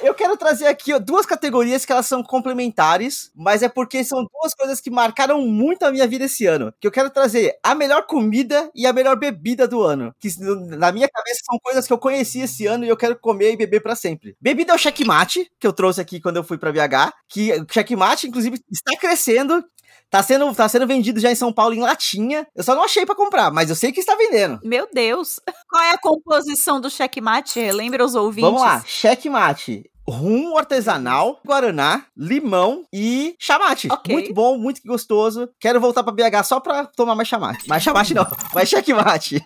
[0.02, 4.54] eu quero trazer aqui duas categorias que elas são complementares, mas é porque são duas
[4.54, 6.72] coisas que marcaram muito a minha vida esse ano.
[6.80, 10.14] Que eu quero trazer a melhor comida e a melhor bebida do ano.
[10.18, 10.28] Que
[10.76, 13.56] na minha cabeça são coisas que eu conheci esse ano e eu quero comer e
[13.56, 14.36] beber para sempre.
[14.40, 18.28] Bebida é o checkmate, que eu trouxe aqui quando eu fui para BH, que checkmate
[18.28, 19.64] inclusive está crescendo.
[20.10, 22.46] Tá sendo, tá sendo vendido já em São Paulo em latinha.
[22.54, 24.60] Eu só não achei para comprar, mas eu sei que está vendendo.
[24.62, 25.40] Meu Deus.
[25.68, 27.60] Qual é a composição do checkmate?
[27.72, 28.50] Lembra os ouvintes?
[28.50, 28.82] Vamos lá.
[28.86, 33.90] Checkmate rum artesanal, guaraná, limão e chamate.
[33.90, 34.14] Okay.
[34.14, 35.48] Muito bom, muito gostoso.
[35.58, 37.68] Quero voltar para BH só para tomar mais chamate.
[37.68, 39.42] Mais chamate não, mais checkmate.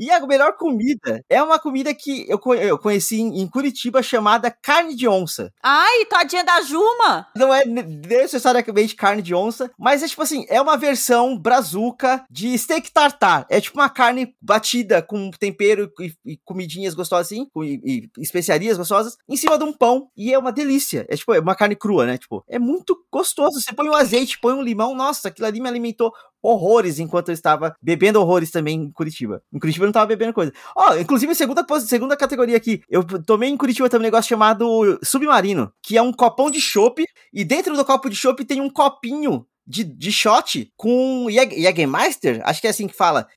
[0.00, 4.96] E a melhor comida é uma comida que eu, eu conheci em, Curitiba chamada carne
[4.96, 5.52] de onça.
[5.62, 7.26] Ai, todinha da Juma!
[7.36, 12.56] Não é necessariamente carne de onça, mas é tipo assim, é uma versão brazuca de
[12.56, 13.44] steak tartar.
[13.50, 18.78] É tipo uma carne batida com tempero e, e comidinhas gostosas assim, e, e, especiarias
[18.78, 20.08] gostosas, em cima de um pão.
[20.16, 21.04] E é uma delícia.
[21.10, 22.16] É tipo, é uma carne crua, né?
[22.16, 23.60] Tipo, é muito gostoso.
[23.60, 26.10] Você põe um azeite, põe um limão, nossa, aquilo ali me alimentou
[26.42, 29.42] horrores enquanto eu estava bebendo horrores também em Curitiba.
[29.52, 30.52] Em Curitiba eu não estava bebendo coisa.
[30.76, 34.98] Ó, oh, inclusive, segunda, segunda categoria aqui, eu tomei em Curitiba também um negócio chamado
[35.02, 38.70] Submarino, que é um copão de chopp, e dentro do copo de chopp tem um
[38.70, 43.28] copinho de, de shot com Jägermeister, acho que é assim que fala,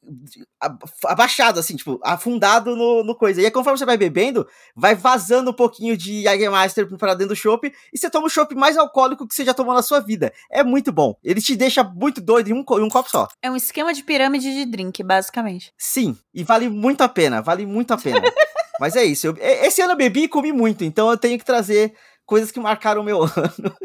[1.06, 3.40] abaixado, assim, tipo, afundado no, no coisa.
[3.40, 7.40] E aí, conforme você vai bebendo, vai vazando um pouquinho de Jägermeister para dentro do
[7.40, 10.34] chopp, e você toma o chopp mais alcoólico que você já tomou na sua vida.
[10.50, 11.16] É muito bom.
[11.24, 13.28] Ele te deixa muito doido em um, em um copo só.
[13.40, 15.72] É um esquema de pirâmide de drink, basicamente.
[15.78, 18.22] Sim, e vale muito a pena, vale muito a pena.
[18.80, 21.46] Mas é isso, eu, esse ano eu bebi e comi muito, então eu tenho que
[21.46, 21.94] trazer
[22.26, 23.76] coisas que marcaram o meu ano.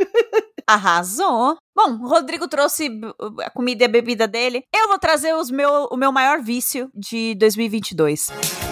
[0.68, 1.56] Arrasou.
[1.74, 2.90] Bom, o Rodrigo trouxe
[3.42, 4.62] a comida e a bebida dele.
[4.74, 8.67] Eu vou trazer os meu, o meu maior vício de 2022.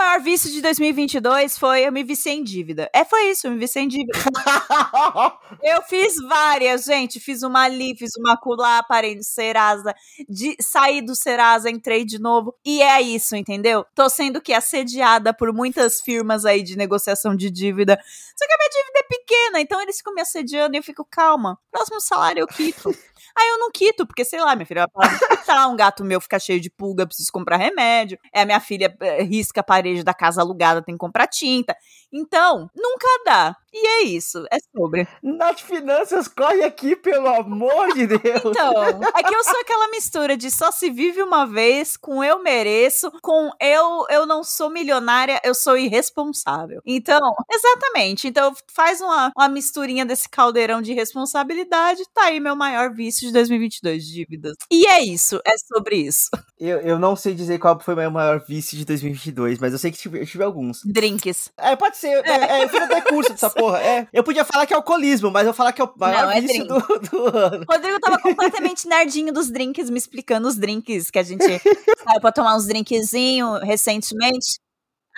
[0.00, 2.88] Maior vício de 2022 foi eu me viciei em dívida.
[2.90, 4.18] É, foi isso, eu me viciei em dívida.
[5.62, 7.20] eu fiz várias, gente.
[7.20, 9.94] Fiz uma ali, fiz uma acolá, parei no Serasa,
[10.26, 12.54] de, saí do Serasa, entrei de novo.
[12.64, 13.84] E é isso, entendeu?
[13.94, 18.02] Tô sendo que assediada por muitas firmas aí de negociação de dívida.
[18.34, 21.04] Só que a minha dívida é pequena, então eles ficam me assediando e eu fico,
[21.04, 22.88] calma, próximo salário eu quito.
[23.36, 26.38] Aí eu não quito, porque sei lá, minha filha vai falar, um gato meu fica
[26.38, 28.18] cheio de pulga, preciso comprar remédio.
[28.34, 31.76] É, a minha filha é, risca a parede da casa alugada, tem que comprar tinta.
[32.12, 33.56] Então, nunca dá.
[33.72, 35.06] E é isso, é sobre.
[35.22, 38.20] Nath Finanças, corre aqui, pelo amor de Deus.
[38.44, 42.42] Então, é que eu sou aquela mistura de só se vive uma vez, com eu
[42.42, 46.80] mereço, com eu eu não sou milionária, eu sou irresponsável.
[46.84, 48.26] Então, exatamente.
[48.26, 53.32] Então, faz uma, uma misturinha desse caldeirão de responsabilidade, tá aí meu maior vício de
[53.32, 54.56] 2022, dívidas.
[54.70, 56.28] E é isso, é sobre isso.
[56.58, 59.78] Eu, eu não sei dizer qual foi o meu maior vício de 2022, mas eu
[59.78, 60.82] sei que tive, eu tive alguns.
[60.84, 61.50] Drinks.
[61.56, 62.22] É, pode ser.
[62.26, 63.82] É, é, eu fiz até curso dessa porra.
[63.82, 64.08] É.
[64.12, 66.40] Eu podia falar que é alcoolismo, mas eu falar que é o maior Não, é
[66.40, 67.64] vício do, do ano.
[67.68, 72.32] Rodrigo tava completamente nerdinho dos drinks, me explicando os drinks que a gente saiu pra
[72.32, 74.58] tomar uns drinkzinhos recentemente.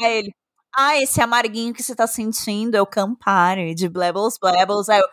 [0.00, 0.34] Aí ele,
[0.74, 4.88] ah, esse amarguinho que você tá sentindo é o Campari, de Blebbles Blebbles.
[4.88, 5.06] Aí eu,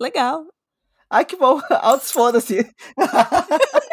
[0.00, 0.46] legal.
[1.08, 1.60] Ai, que bom.
[1.82, 2.68] Altos foda-se.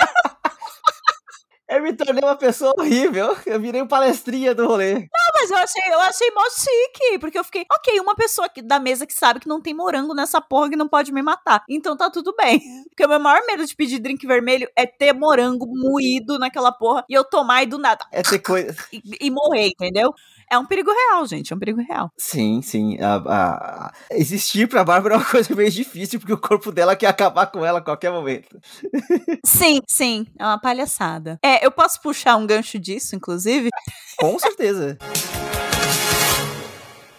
[1.73, 3.36] Eu me tornei uma pessoa horrível.
[3.45, 4.93] Eu virei um palestrinha do rolê.
[4.93, 8.62] Não, mas eu achei, eu achei mó chique, porque eu fiquei, ok, uma pessoa aqui
[8.62, 11.63] da mesa que sabe que não tem morango nessa porra que não pode me matar.
[11.67, 12.62] Então tá tudo bem.
[12.93, 17.03] Porque o meu maior medo de pedir drink vermelho é ter morango moído naquela porra
[17.09, 18.75] e eu tomar e do nada É ter coisa.
[18.91, 20.13] e, e morrer, entendeu?
[20.51, 22.10] É um perigo real, gente, é um perigo real.
[22.17, 22.97] Sim, sim.
[23.01, 26.95] A, a- a- Existir pra Bárbara é uma coisa meio difícil, porque o corpo dela
[26.95, 28.60] quer acabar com ela a qualquer momento.
[29.45, 31.38] Sim, sim, é uma palhaçada.
[31.43, 33.69] É, eu posso puxar um gancho disso, inclusive?
[34.17, 34.97] Com certeza.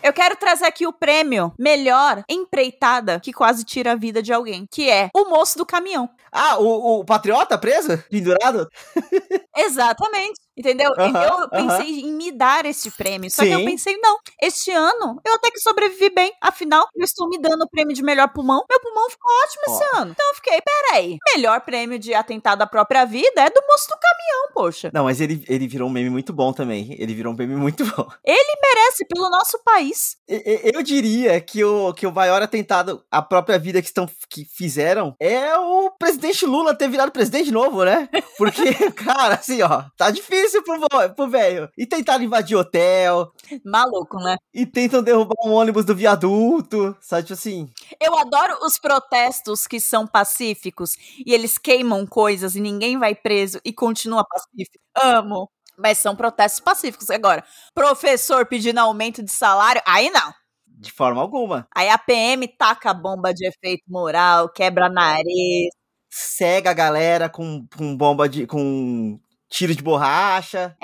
[0.02, 4.66] Eu quero trazer aqui o prêmio Melhor Empreitada que quase tira a vida de alguém,
[4.70, 6.08] que é o moço do caminhão.
[6.30, 7.96] Ah, o, o patriota preso?
[8.10, 8.68] Pendurado?
[9.56, 10.40] Exatamente.
[10.56, 10.92] Entendeu?
[10.98, 13.30] Aham, eu pensei em me dar esse prêmio.
[13.30, 13.64] Só que eu Sim.
[13.64, 16.32] pensei, não, este ano eu até que sobrevivi bem.
[16.40, 18.64] Afinal, eu estou me dando o prêmio de melhor pulmão.
[18.70, 20.10] Meu pulmão ficou ótimo esse ano.
[20.12, 21.18] Então eu fiquei, peraí.
[21.34, 24.90] Melhor prêmio de atentado à própria vida é do moço do caminhão, poxa.
[24.94, 26.94] Não, mas ele, ele virou um meme muito bom também.
[27.00, 28.06] Ele virou um meme muito bom.
[28.24, 30.16] Merece pelo nosso país.
[30.28, 30.34] E-
[30.68, 34.44] e- Eu diria que o, que o maior atentado à própria vida que, estão, que
[34.44, 38.08] fizeram é o presidente Lula ter virado presidente novo, né?
[38.36, 38.62] Porque,
[38.92, 41.68] cara, assim, ó, tá difícil vo- pro velho.
[41.76, 43.32] E tentaram invadir hotel,
[43.64, 44.36] Maluco, né?
[44.52, 47.22] e tentam derrubar um ônibus do viaduto, sabe?
[47.22, 47.70] Tipo assim.
[48.00, 53.60] Eu adoro os protestos que são pacíficos e eles queimam coisas e ninguém vai preso
[53.64, 54.78] e continua pacífico.
[55.02, 55.50] Amo.
[55.76, 57.10] Mas são protestos pacíficos.
[57.10, 60.32] Agora, professor pedindo aumento de salário, aí não.
[60.66, 61.66] De forma alguma.
[61.74, 65.68] Aí a PM taca a bomba de efeito moral, quebra nariz.
[66.08, 68.46] Cega a galera com, com bomba de.
[68.46, 69.18] com
[69.54, 70.76] tiro de borracha.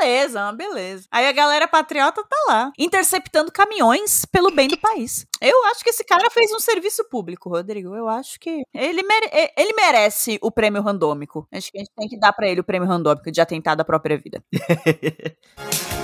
[0.00, 1.06] Beleza, uma beleza.
[1.12, 5.24] Aí a galera patriota tá lá, interceptando caminhões pelo bem do país.
[5.40, 7.94] Eu acho que esse cara fez um serviço público, Rodrigo.
[7.94, 11.46] Eu acho que ele, mere- ele merece o prêmio randômico.
[11.52, 13.84] Acho que a gente tem que dar pra ele o prêmio randômico de atentado à
[13.84, 14.42] própria vida.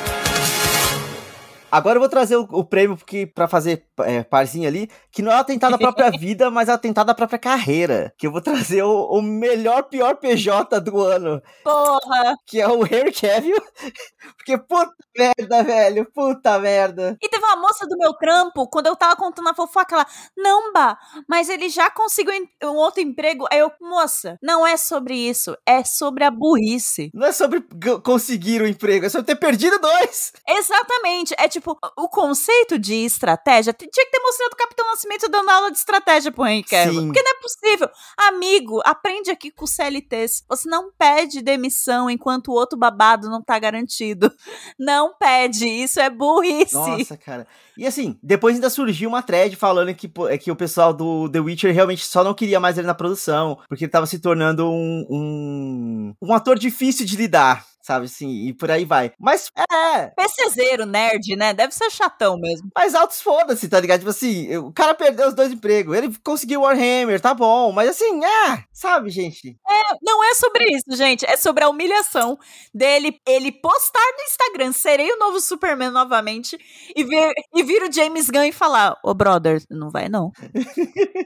[1.70, 5.33] Agora eu vou trazer o, o prêmio porque, pra fazer é, parzinho ali, que não
[5.33, 8.12] é atentado à própria vida, mas é atentado à própria carreira.
[8.16, 12.37] Que eu vou trazer o, o melhor, pior PJ do ano, Porra!
[12.46, 13.57] que é o Henry Cavill.
[14.37, 17.16] Porque puta merda, velho, puta merda.
[17.22, 20.72] E teve uma moça do meu trampo, quando eu tava contando a fofoca, ela, não,
[20.72, 22.33] Bah, mas ele já conseguiu
[22.64, 23.46] um outro emprego.
[23.50, 27.11] Aí eu, moça, não é sobre isso, é sobre a burrice.
[27.12, 27.64] Não é sobre
[28.04, 30.33] conseguir o emprego, é sobre ter perdido dois.
[30.46, 31.35] Exatamente.
[31.38, 31.58] É tipo,
[31.97, 36.33] o conceito de estratégia tinha que ter mostrado o Capitão Nascimento dando aula de estratégia
[36.33, 37.07] pro Henry Cavill.
[37.07, 37.90] Porque não é possível.
[38.16, 40.44] Amigo, aprende aqui com o CLTs.
[40.49, 44.33] Você não pede demissão enquanto o outro babado não tá garantido.
[44.79, 45.66] Não pede.
[45.66, 46.75] Isso é burrice.
[46.75, 47.47] Nossa, cara.
[47.77, 51.40] E assim, depois ainda surgiu uma thread falando que, é que o pessoal do The
[51.40, 55.07] Witcher realmente só não queria mais ele na produção, porque ele tava se tornando um,
[55.09, 59.12] um, um ator difícil de lidar, sabe assim, e por aí vai.
[59.18, 61.55] Mas, é, PCzeiro, nerd, né?
[61.55, 62.68] Deve ser chatão mesmo.
[62.77, 64.01] mas altos foda-se, tá ligado?
[64.01, 67.88] Tipo assim, o cara perdeu os dois empregos, ele conseguiu o Warhammer, tá bom, mas
[67.88, 69.57] assim, ah, sabe, gente?
[70.03, 71.24] Não é sobre isso, gente.
[71.24, 72.38] É sobre a humilhação
[72.74, 76.59] dele ele postar no Instagram, serei o novo Superman novamente,
[76.94, 80.31] e vir, e vir o James Gunn e falar: Ô, brother, não vai não.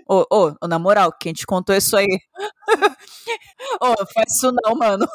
[0.08, 2.18] Ô, ô, ô, na moral, quem te contou isso aí?
[3.80, 5.06] Ô, faz isso não, mano.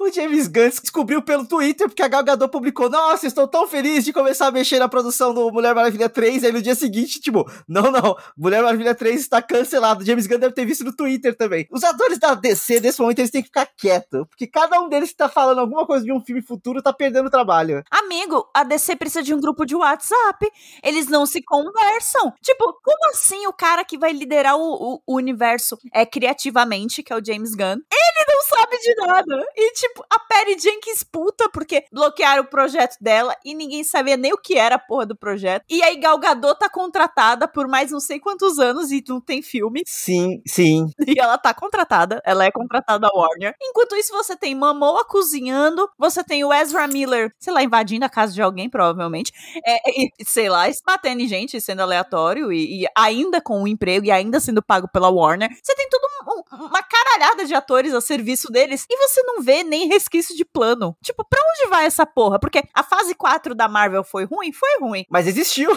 [0.00, 4.04] O James Gunn descobriu pelo Twitter, porque a Gal Gadot publicou, nossa, estou tão feliz
[4.04, 7.50] de começar a mexer na produção do Mulher Maravilha 3, aí no dia seguinte, tipo,
[7.68, 11.66] não, não, Mulher Maravilha 3 está cancelado, James Gunn deve ter visto no Twitter também.
[11.70, 15.10] Os atores da DC, nesse momento, eles têm que ficar quietos, porque cada um deles
[15.10, 17.82] que tá falando alguma coisa de um filme futuro tá perdendo trabalho.
[17.90, 20.46] Amigo, a DC precisa de um grupo de WhatsApp.
[20.82, 22.32] Eles não se conversam.
[22.42, 27.16] Tipo, como assim o cara que vai liderar o, o- universo é criativamente, que é
[27.16, 29.44] o James Gunn, ele não sabe de nada.
[29.56, 34.32] E, tipo, a Perry Jenkins puta, porque bloquearam o projeto dela e ninguém sabia nem
[34.32, 35.64] o que era a porra do projeto.
[35.68, 39.42] E aí Gal Gadot tá contratada por mais não sei quantos anos e não tem
[39.42, 39.82] filme.
[39.86, 40.90] Sim, sim.
[41.12, 43.54] E ela tá contratada, ela é contratada da Warner.
[43.60, 48.08] Enquanto isso, você tem Momoa cozinhando, você tem o Ezra Miller, sei lá, invadindo a
[48.08, 49.30] casa de alguém, provavelmente.
[49.66, 53.68] É, e, sei lá, batendo em gente, sendo aleatório, e, e ainda com o um
[53.68, 55.50] emprego, e ainda sendo pago pela Warner.
[55.62, 59.62] Você tem tudo um, uma caralhada de atores a serviço deles, e você não vê
[59.62, 60.96] nem resquício de plano.
[61.02, 62.38] Tipo, pra onde vai essa porra?
[62.38, 64.52] Porque a fase 4 da Marvel foi ruim?
[64.52, 65.04] Foi ruim.
[65.10, 65.70] Mas existiu.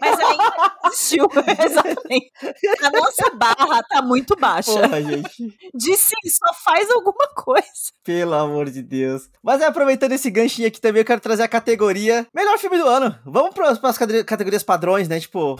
[0.00, 1.28] Mas ainda existiu,
[1.64, 2.32] exatamente.
[2.82, 4.72] A nossa barra tá muito baixa.
[4.72, 5.56] Porra, gente.
[5.74, 7.68] De sim, só faz alguma coisa.
[8.04, 9.28] Pelo amor de Deus.
[9.42, 12.86] Mas é, aproveitando esse ganchinho aqui também, eu quero trazer a categoria Melhor Filme do
[12.86, 13.18] Ano.
[13.24, 15.20] Vamos para as categorias padrões, né?
[15.20, 15.56] Tipo.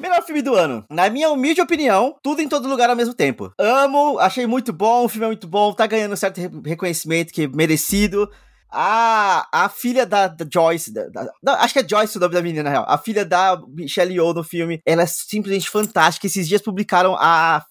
[0.00, 0.84] Melhor filme do ano.
[0.90, 3.52] Na minha humilde opinião, tudo em todo lugar ao mesmo tempo.
[3.58, 7.48] Amo, achei muito bom, o filme é muito bom, tá ganhando certo reconhecimento que é
[7.48, 8.30] merecido.
[8.72, 11.08] A, a filha da, da Joyce, da,
[11.42, 12.84] da, acho que é Joyce o nome da menina, na real.
[12.88, 16.26] A filha da Michelle Yeoh no filme, ela é simplesmente fantástica.
[16.26, 17.64] Esses dias publicaram a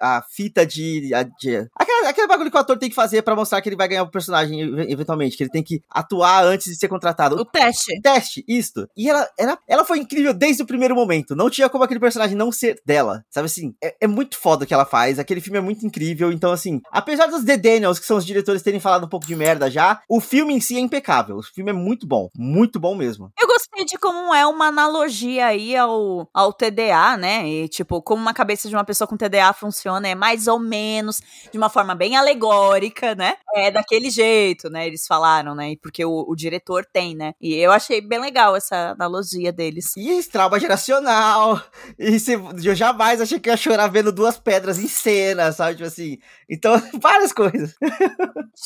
[0.00, 1.12] a fita de.
[1.14, 3.76] A, de aquele, aquele bagulho que o ator tem que fazer para mostrar que ele
[3.76, 7.36] vai ganhar o personagem eventualmente, que ele tem que atuar antes de ser contratado.
[7.36, 8.00] O teste.
[8.00, 8.88] Teste, isto.
[8.96, 11.34] E ela, ela, ela foi incrível desde o primeiro momento.
[11.34, 13.24] Não tinha como aquele personagem não ser dela.
[13.30, 13.74] Sabe assim?
[13.82, 15.18] É, é muito foda o que ela faz.
[15.18, 16.32] Aquele filme é muito incrível.
[16.32, 19.36] Então, assim, apesar dos The Daniels, que são os diretores, terem falado um pouco de
[19.36, 21.36] merda já, o filme em si é impecável.
[21.36, 22.28] O filme é muito bom.
[22.36, 23.30] Muito bom mesmo.
[23.40, 27.48] Eu gostei de como é uma analogia aí ao, ao TDA, né?
[27.48, 30.58] E, tipo, como uma cabeça de uma pessoa com TDA funciona funciona, é mais ou
[30.58, 31.20] menos
[31.52, 33.36] de uma forma bem alegórica, né?
[33.54, 34.86] É daquele jeito, né?
[34.86, 35.76] Eles falaram, né?
[35.82, 37.34] Porque o, o diretor tem, né?
[37.40, 39.96] E eu achei bem legal essa analogia deles.
[39.96, 41.60] E trauma geracional.
[41.98, 45.76] E se, eu jamais achei que ia chorar vendo duas pedras em cena, sabe?
[45.76, 46.18] Tipo assim.
[46.48, 47.74] Então, várias coisas.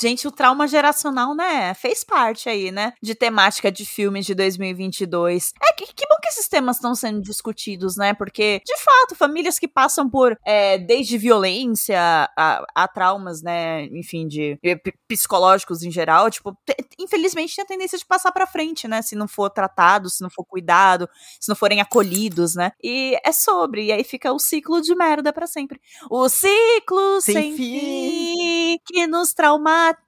[0.01, 1.75] Gente, o trauma geracional, né?
[1.75, 2.93] Fez parte aí, né?
[3.03, 5.53] De temática de filmes de 2022.
[5.63, 8.15] É, que, que bom que esses temas estão sendo discutidos, né?
[8.15, 11.99] Porque, de fato, famílias que passam por é, desde violência
[12.37, 14.59] a, a, traumas, né, enfim, de
[15.07, 16.57] psicológicos em geral, tipo,
[16.99, 20.29] infelizmente tem a tendência de passar para frente, né, se não for tratado, se não
[20.29, 21.09] for cuidado,
[21.41, 22.73] se não forem acolhidos, né?
[22.83, 25.81] E é sobre, e aí fica o ciclo de merda para sempre.
[26.11, 27.81] O ciclo sem, sem fim.
[27.81, 29.99] fim que nos traumatizará.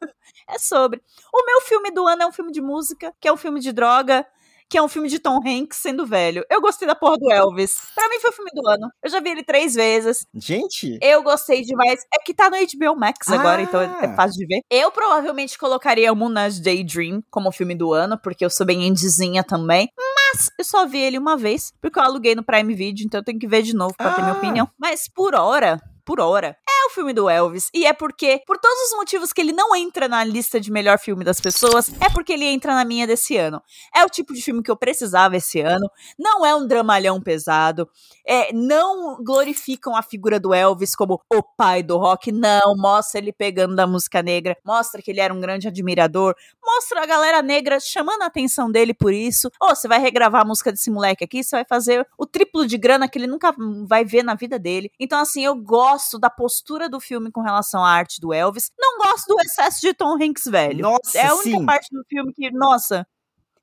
[0.50, 1.02] É sobre.
[1.32, 3.70] O meu filme do ano é um filme de música, que é um filme de
[3.70, 4.26] droga,
[4.68, 6.44] que é um filme de Tom Hanks sendo velho.
[6.50, 7.76] Eu gostei da porra do Elvis.
[7.94, 8.90] Pra mim foi o filme do ano.
[9.02, 10.26] Eu já vi ele três vezes.
[10.34, 10.98] Gente!
[11.00, 12.00] Eu gostei demais.
[12.14, 13.34] É que tá no HBO Max ah.
[13.34, 14.60] agora, então é, é fácil de ver.
[14.70, 19.42] Eu provavelmente colocaria o Moonage Daydream como filme do ano, porque eu sou bem indizinha
[19.42, 19.88] também.
[19.96, 23.24] Mas eu só vi ele uma vez, porque eu aluguei no Prime Video, então eu
[23.24, 24.14] tenho que ver de novo pra ah.
[24.14, 24.38] ter minha ah.
[24.38, 24.68] opinião.
[24.78, 26.56] Mas por hora, por hora.
[26.66, 27.68] É o filme do Elvis.
[27.74, 30.98] E é porque, por todos os motivos que ele não entra na lista de melhor
[30.98, 33.60] filme das pessoas, é porque ele entra na minha desse ano.
[33.94, 35.86] É o tipo de filme que eu precisava esse ano.
[36.18, 37.86] Não é um dramalhão pesado.
[38.26, 42.32] É, não glorificam a figura do Elvis como o pai do rock.
[42.32, 42.74] Não.
[42.78, 44.56] Mostra ele pegando da música negra.
[44.64, 46.34] Mostra que ele era um grande admirador.
[46.70, 49.50] Mostra a galera negra chamando a atenção dele por isso.
[49.58, 52.66] Ou oh, você vai regravar a música desse moleque aqui, você vai fazer o triplo
[52.66, 53.54] de grana que ele nunca
[53.86, 54.92] vai ver na vida dele.
[55.00, 58.70] Então, assim, eu gosto da postura do filme com relação à arte do Elvis.
[58.78, 60.82] Não gosto do excesso de Tom Hanks velho.
[60.82, 61.66] Nossa, é a única sim.
[61.66, 63.06] parte do filme que, nossa,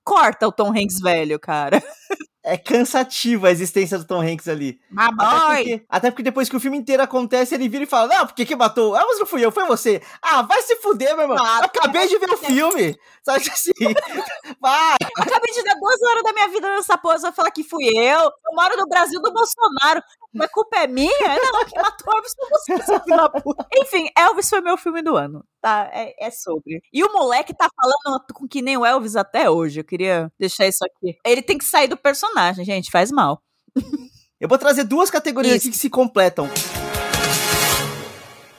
[0.03, 1.83] corta o Tom Hanks velho, cara.
[2.45, 4.79] é cansativa a existência do Tom Hanks ali.
[4.95, 8.27] Até porque, até porque, depois que o filme inteiro acontece, ele vira e fala: Não,
[8.27, 8.95] por que matou?
[8.95, 10.01] Ah, mas não fui eu, foi você.
[10.21, 11.37] Ah, vai se fuder, meu irmão.
[11.39, 12.97] Ah, eu acabei de ver o filme.
[13.23, 13.71] Sabe assim?
[14.61, 14.95] vai.
[15.17, 18.19] Acabei de dar duas horas da minha vida nessa porra, vai falar que fui eu.
[18.19, 20.01] Eu moro no Brasil do Bolsonaro.
[20.31, 21.09] Mas a culpa é minha?
[21.09, 23.65] Não, que matou Elvis foi você, seu filho da puta.
[23.73, 25.43] Enfim, Elvis foi meu filme do ano.
[25.65, 26.79] Tá, é, é sobre.
[26.93, 29.79] E o moleque tá falando com que nem o Elvis até hoje.
[29.79, 31.17] Eu queria deixar isso aqui.
[31.25, 32.91] Ele tem que sair do personagem, gente.
[32.91, 33.41] Faz mal.
[34.39, 36.47] Eu vou trazer duas categorias aqui que se completam.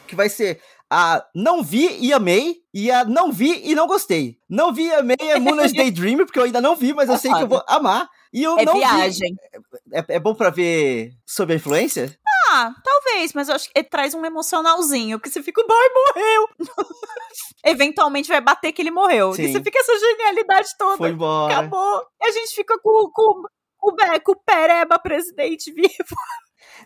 [0.09, 4.39] Que vai ser a não vi e amei e a não vi e não gostei.
[4.49, 7.33] Não vi e amei é Moonage Daydream, porque eu ainda não vi, mas eu sei
[7.33, 8.09] que eu vou amar.
[8.33, 9.31] E eu é não viagem.
[9.31, 9.97] Vi.
[9.97, 12.19] É, é bom para ver sob a influência?
[12.57, 16.49] Ah, talvez, mas eu acho que traz um emocionalzinho, que você fica, o boy morreu.
[17.65, 19.33] Eventualmente vai bater que ele morreu.
[19.33, 19.43] Sim.
[19.43, 20.97] E você fica essa genialidade toda.
[20.97, 21.53] Foi embora.
[21.53, 22.03] Acabou.
[22.21, 23.43] E a gente fica com, com,
[23.79, 26.17] com, com o Pereba presidente vivo.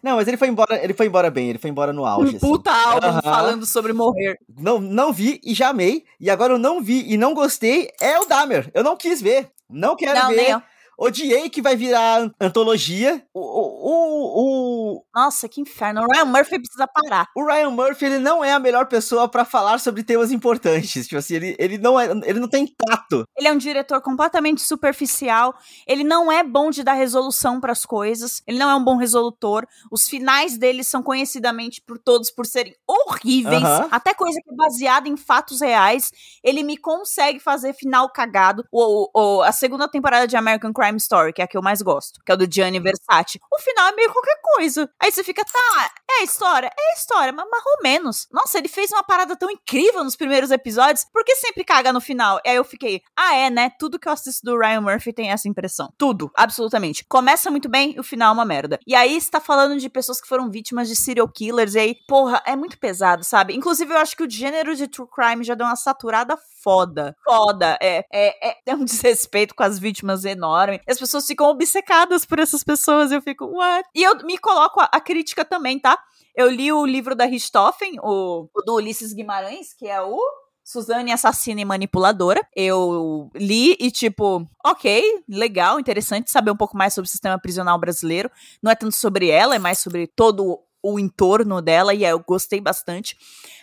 [0.03, 2.35] Não, mas ele foi embora, ele foi embora bem, ele foi embora no auge.
[2.35, 2.39] Um assim.
[2.39, 2.89] puta assim.
[2.89, 3.23] álbum uhum.
[3.23, 4.39] falando sobre morrer.
[4.59, 6.05] Não, não vi e já amei.
[6.19, 8.71] E agora eu não vi e não gostei é o Dahmer.
[8.75, 9.51] Eu não quis ver.
[9.69, 10.63] Não quero não, ver.
[10.99, 13.23] odiei que vai virar antologia.
[13.33, 14.70] O, o, o,
[15.15, 16.03] Nossa, que inferno.
[16.03, 17.27] O Ryan Murphy precisa parar.
[17.37, 21.05] o Ryan Murphy, ele não é a melhor pessoa pra falar sobre temas importantes.
[21.07, 23.25] Tipo assim, ele, ele, não, é, ele não tem tato.
[23.37, 25.55] Ele é um diretor completamente superficial.
[25.87, 28.43] Ele não é bom de dar resolução pras coisas.
[28.47, 29.67] Ele não é um bom resolutor.
[29.91, 33.63] Os finais dele são conhecidamente por todos por serem horríveis.
[33.63, 33.89] Aham.
[33.91, 36.11] Até coisa que é baseada em fatos reais.
[36.43, 38.65] Ele me consegue fazer final cagado.
[38.71, 41.83] O, o- a segunda temporada de American Crime Story, que é a que eu mais
[41.83, 43.39] gosto, que é o do Gianni Versace.
[43.53, 44.80] O final é meio qualquer coisa.
[45.03, 46.67] Aí você fica, tá, é a história?
[46.69, 48.29] É a história, mas mais ou menos.
[48.33, 52.01] Nossa, ele fez uma parada tão incrível nos primeiros episódios, por que sempre caga no
[52.01, 52.41] final?
[52.45, 53.71] E aí eu fiquei, ah, é, né?
[53.79, 55.93] Tudo que eu assisto do Ryan Murphy tem essa impressão.
[55.97, 57.05] Tudo, absolutamente.
[57.09, 58.79] Começa muito bem e o final é uma merda.
[58.87, 61.97] E aí você tá falando de pessoas que foram vítimas de serial killers, e aí,
[62.07, 63.55] porra, é muito pesado, sabe?
[63.55, 67.17] Inclusive, eu acho que o gênero de true crime já deu uma saturada foda.
[67.25, 67.79] Foda.
[67.81, 70.81] É, é, é, é um desrespeito com as vítimas enorme.
[70.89, 73.13] As pessoas ficam obcecadas por essas pessoas.
[73.13, 73.89] Eu fico, what?
[73.95, 75.99] E eu me coloco a, a crítica também, tá?
[76.37, 80.21] Eu li o livro da Richthofen, o, o do Ulisses Guimarães, que é o
[80.63, 82.47] Suzane Assassina e Manipuladora.
[82.55, 87.79] Eu li e, tipo, ok, legal, interessante saber um pouco mais sobre o sistema prisional
[87.79, 88.31] brasileiro.
[88.63, 92.21] Não é tanto sobre ela, é mais sobre todo o entorno dela, e aí eu
[92.21, 93.17] gostei bastante.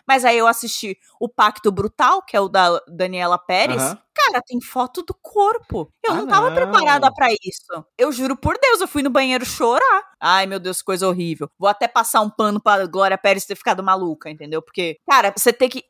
[0.07, 3.81] Mas aí eu assisti o Pacto Brutal, que é o da Daniela Pérez.
[3.81, 3.99] Aham.
[4.28, 5.89] Cara, tem foto do corpo.
[6.05, 6.55] Eu Ah, não tava não.
[6.55, 7.86] preparada pra isso.
[7.97, 10.03] Eu juro por Deus, eu fui no banheiro chorar.
[10.19, 11.49] Ai, meu Deus, coisa horrível.
[11.57, 14.61] Vou até passar um pano pra Glória Pérez ter ficado maluca, entendeu?
[14.61, 15.84] Porque, cara, você ter que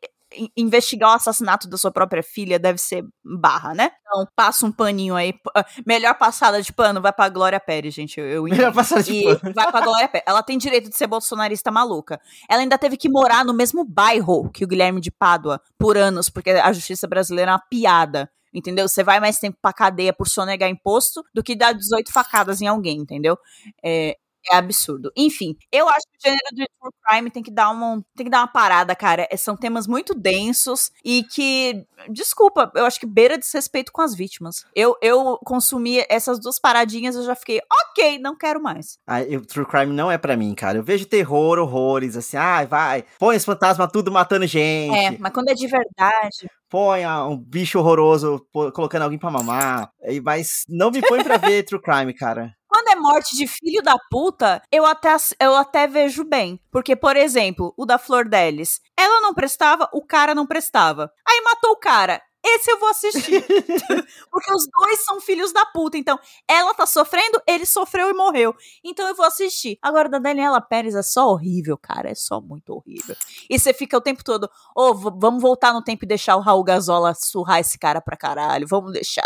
[0.58, 3.92] investigar o assassinato da sua própria filha deve ser barra, né?
[4.02, 5.34] Então, passa um paninho aí.
[5.56, 8.20] Ah, Melhor passada de pano vai pra Glória Pérez, gente.
[8.20, 9.54] Eu, eu Melhor passada de E pano.
[9.54, 10.26] vai pra Glória Pérez.
[10.28, 12.20] Ela tem direito de ser bolsonarista maluca.
[12.50, 16.30] Ela ainda teve que morar no mesmo bairro que o Guilherme de Pádua por anos,
[16.30, 18.30] porque a justiça brasileira é uma piada.
[18.54, 18.88] Entendeu?
[18.88, 22.68] Você vai mais tempo pra cadeia por sonegar imposto do que dar 18 facadas em
[22.68, 23.38] alguém, entendeu?
[23.84, 24.18] É,
[24.52, 25.12] é absurdo.
[25.16, 28.30] Enfim, eu acho que o gênero de true crime tem que dar uma, tem que
[28.32, 29.28] dar uma parada, cara.
[29.32, 34.14] É, São temas muito densos e que, desculpa, eu acho que beira desrespeito com as
[34.16, 34.66] vítimas.
[34.76, 38.98] Eu, eu consumi essas duas paradinhas e eu já fiquei, ok, não quero mais.
[39.08, 40.78] Ah, eu- True Crime não é pra mim, cara.
[40.78, 45.32] Eu vejo terror, horrores, assim, ai, vai, põe os fantasmas tudo matando gente, É, mas
[45.34, 46.50] quando é de verdade.
[46.70, 49.90] põe ah, um bicho horroroso colocando alguém pra mamar,
[50.24, 52.54] mas não me põe pra ver True Crime, cara.
[53.00, 56.60] Morte de filho da puta, eu até, eu até vejo bem.
[56.72, 58.82] Porque, por exemplo, o da Flor Delis.
[58.98, 61.12] Ela não prestava, o cara não prestava.
[61.28, 62.22] Aí matou o cara.
[62.56, 63.44] Esse eu vou assistir.
[64.32, 65.98] Porque os dois são filhos da puta.
[65.98, 66.18] Então,
[66.48, 68.56] ela tá sofrendo, ele sofreu e morreu.
[68.84, 69.78] Então eu vou assistir.
[69.82, 72.10] Agora, da Daniela Pérez é só horrível, cara.
[72.10, 73.16] É só muito horrível.
[73.50, 76.42] E você fica o tempo todo, ô, v- vamos voltar no tempo e deixar o
[76.42, 78.68] Raul Gazola surrar esse cara pra caralho.
[78.68, 79.26] Vamos deixar.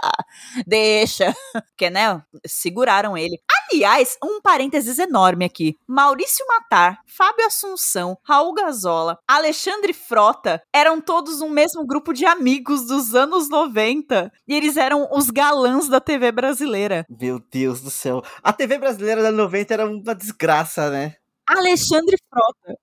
[0.66, 1.36] Deixa.
[1.72, 3.40] Porque, né, seguraram ele.
[3.72, 5.78] Aliás, um parênteses enorme aqui.
[5.88, 12.86] Maurício Matar, Fábio Assunção, Raul Gazola, Alexandre Frota eram todos um mesmo grupo de amigos
[12.88, 14.32] dos anos 90.
[14.48, 17.06] E eles eram os galãs da TV brasileira.
[17.10, 18.22] Meu Deus do céu.
[18.44, 21.16] A TV brasileira da 90 era uma desgraça, né?
[21.48, 22.80] Alexandre Frota.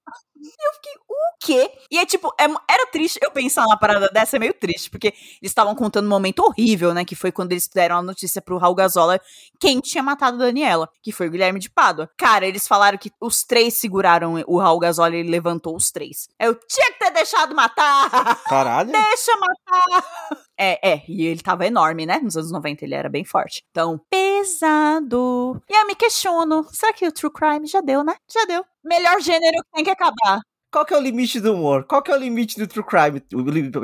[0.48, 1.70] Eu fiquei, o quê?
[1.90, 5.08] E é tipo, é- era triste eu pensar numa parada dessa, é meio triste, porque
[5.08, 7.04] eles estavam contando um momento horrível, né?
[7.04, 9.20] Que foi quando eles deram a notícia pro Raul Gazola
[9.60, 12.10] quem tinha matado a Daniela, que foi o Guilherme de Pádua.
[12.16, 16.28] Cara, eles falaram que os três seguraram o Raul Gazola e ele levantou os três.
[16.38, 18.42] Eu tinha que ter deixado matar!
[18.44, 18.92] Caralho.
[18.92, 20.38] Deixa matar!
[20.60, 22.18] É, é, e ele tava enorme, né?
[22.20, 23.64] Nos anos 90 ele era bem forte.
[23.70, 25.62] Então, pesado.
[25.68, 28.16] E eu me questiono, será que o True Crime já deu, né?
[28.28, 28.64] Já deu.
[28.88, 30.40] Melhor gênero que tem que acabar.
[30.70, 31.84] Qual que é o limite do humor?
[31.84, 33.22] Qual que é o limite do True Crime?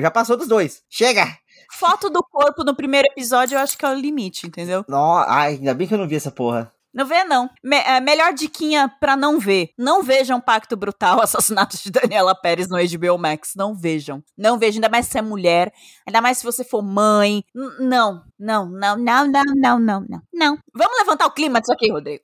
[0.03, 0.83] Já passou dos dois.
[0.91, 1.27] Chega!
[1.73, 4.85] Foto do corpo no primeiro episódio eu acho que é o limite, entendeu?
[4.89, 6.71] Nó, ai, ainda bem que eu não vi essa porra.
[6.93, 7.51] Não vê, não.
[7.65, 9.71] Me- é, melhor diquinha pra não ver.
[9.77, 13.55] Não vejam Pacto Brutal, Assassinato de Daniela Pérez no HBO Max.
[13.57, 14.23] Não vejam.
[14.39, 15.73] Não vejam, ainda mais se é mulher.
[16.07, 17.43] Ainda mais se você for mãe.
[17.55, 20.23] N- não, não, não, não, não, não, não, não.
[20.33, 20.59] Não.
[20.73, 22.23] Vamos levantar o clima disso aqui, Rodrigo.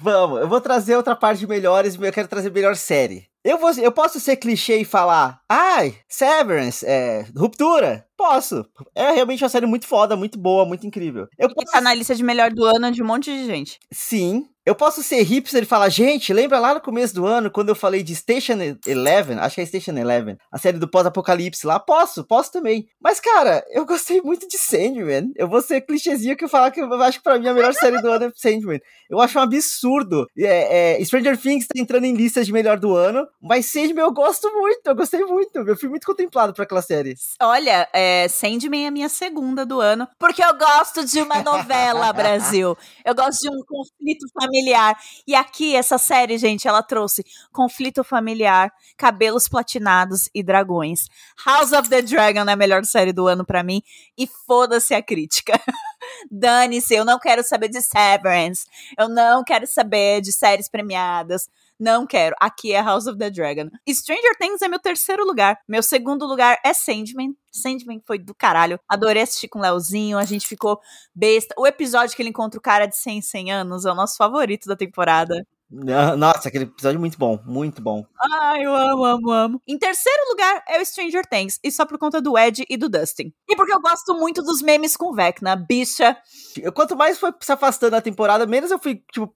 [0.00, 3.26] Vamos, eu vou trazer outra parte de melhores, eu quero trazer melhor série.
[3.44, 8.07] Eu, vou, eu posso ser clichê e falar, ai, Severance, é, Ruptura?
[8.18, 8.66] Posso.
[8.96, 11.28] É realmente uma série muito foda, muito boa, muito incrível.
[11.38, 13.78] Eu posso, tá na lista de melhor do ano de um monte de gente.
[13.92, 14.44] sim.
[14.68, 17.74] Eu posso ser hipster e falar, gente, lembra lá no começo do ano, quando eu
[17.74, 19.38] falei de Station Eleven?
[19.38, 20.36] Acho que é Station Eleven.
[20.52, 21.80] A série do pós-apocalipse lá.
[21.80, 22.86] Posso, posso também.
[23.00, 25.32] Mas, cara, eu gostei muito de Sandman.
[25.36, 27.72] Eu vou ser clichêzinho que eu falar que eu acho que pra mim a melhor
[27.72, 28.78] série do ano é Sandman.
[29.08, 30.26] Eu acho um absurdo.
[30.36, 34.12] É, é, Stranger Things tá entrando em listas de melhor do ano, mas Sandman eu
[34.12, 35.56] gosto muito, eu gostei muito.
[35.60, 37.14] Eu fui muito contemplado por aquela série.
[37.40, 41.42] Olha, é, é, Sandman é a minha segunda do ano, porque eu gosto de uma
[41.42, 42.76] novela, Brasil.
[43.04, 44.98] Eu gosto de um conflito familiar.
[45.26, 51.08] E aqui, essa série, gente, ela trouxe conflito familiar, cabelos platinados e dragões.
[51.44, 53.82] House of the Dragon é a melhor série do ano para mim.
[54.16, 55.60] E foda-se a crítica.
[56.30, 58.66] Dane-se, eu não quero saber de Severance.
[58.96, 61.48] Eu não quero saber de séries premiadas.
[61.78, 62.34] Não quero.
[62.40, 63.68] Aqui é House of the Dragon.
[63.88, 65.58] Stranger Things é meu terceiro lugar.
[65.68, 67.36] Meu segundo lugar é Sandman.
[67.52, 68.80] Sandman foi do caralho.
[68.88, 70.18] Adorei assistir com o Leozinho.
[70.18, 70.80] A gente ficou
[71.14, 71.54] besta.
[71.56, 74.66] O episódio que ele encontra o cara de 100 100 anos é o nosso favorito
[74.66, 75.46] da temporada.
[75.70, 78.04] Nossa, aquele episódio é muito bom, muito bom.
[78.42, 79.62] Ai, eu amo, amo, amo.
[79.66, 82.88] Em terceiro lugar é o Stranger Things, e só por conta do Ed e do
[82.88, 83.32] Dustin.
[83.48, 86.16] E porque eu gosto muito dos memes com Vecna, bicha.
[86.56, 89.34] Eu, quanto mais foi se afastando da temporada, menos eu fui, tipo,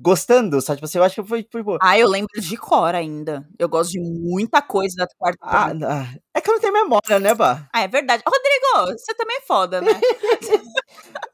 [0.00, 0.78] gostando, sabe?
[0.78, 1.78] Tipo assim, eu acho que foi, foi boa.
[1.80, 3.46] Ah, eu lembro de Cora ainda.
[3.56, 7.20] Eu gosto de muita coisa da quarta ah, ah, é que eu não tenho memória,
[7.20, 7.68] né, Bah?
[7.72, 8.22] Ah, é verdade.
[8.26, 9.92] Rodrigo, você também é foda, né?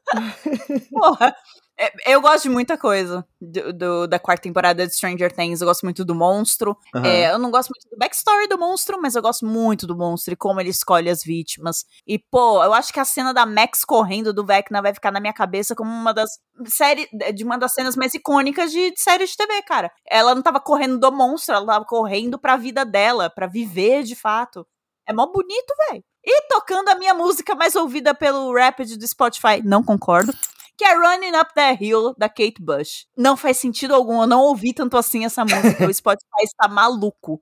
[0.91, 1.35] Porra.
[1.79, 5.59] É, eu gosto de muita coisa do, do, da quarta temporada de Stranger Things.
[5.59, 6.77] Eu gosto muito do monstro.
[6.93, 7.03] Uhum.
[7.03, 10.33] É, eu não gosto muito do backstory do monstro, mas eu gosto muito do monstro
[10.33, 11.85] e como ele escolhe as vítimas.
[12.05, 15.19] E, pô, eu acho que a cena da Max correndo do Vecna vai ficar na
[15.19, 16.29] minha cabeça como uma das
[16.67, 19.91] séries, de uma das cenas mais icônicas de, de série de TV, cara.
[20.07, 24.15] Ela não tava correndo do monstro, ela tava correndo pra vida dela, pra viver de
[24.15, 24.65] fato.
[25.07, 26.03] É mó bonito, velho.
[26.25, 30.33] E tocando a minha música mais ouvida pelo Rapid do Spotify, não concordo
[30.77, 33.05] que é Running Up That Hill, da Kate Bush.
[33.15, 37.39] Não faz sentido algum, eu não ouvi tanto assim essa música, o Spotify está maluco.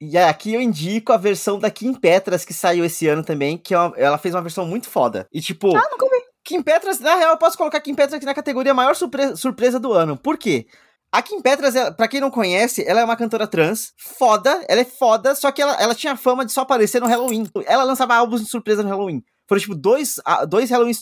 [0.00, 3.74] E aqui eu indico a versão da Kim Petras, que saiu esse ano também, que
[3.74, 5.26] é uma, ela fez uma versão muito foda.
[5.32, 5.76] E tipo...
[5.76, 6.22] Ah, nunca vi.
[6.44, 9.78] Kim Petras, na real, eu posso colocar Kim Petras aqui na categoria maior surpresa, surpresa
[9.78, 10.16] do ano.
[10.16, 10.66] Por quê?
[11.14, 14.84] A Kim Petras, pra quem não conhece, ela é uma cantora trans, foda, ela é
[14.84, 17.46] foda, só que ela, ela tinha fama de só aparecer no Halloween.
[17.66, 19.22] Ela lançava álbuns de surpresa no Halloween.
[19.52, 20.94] Foram, tipo, dois, dois Halloween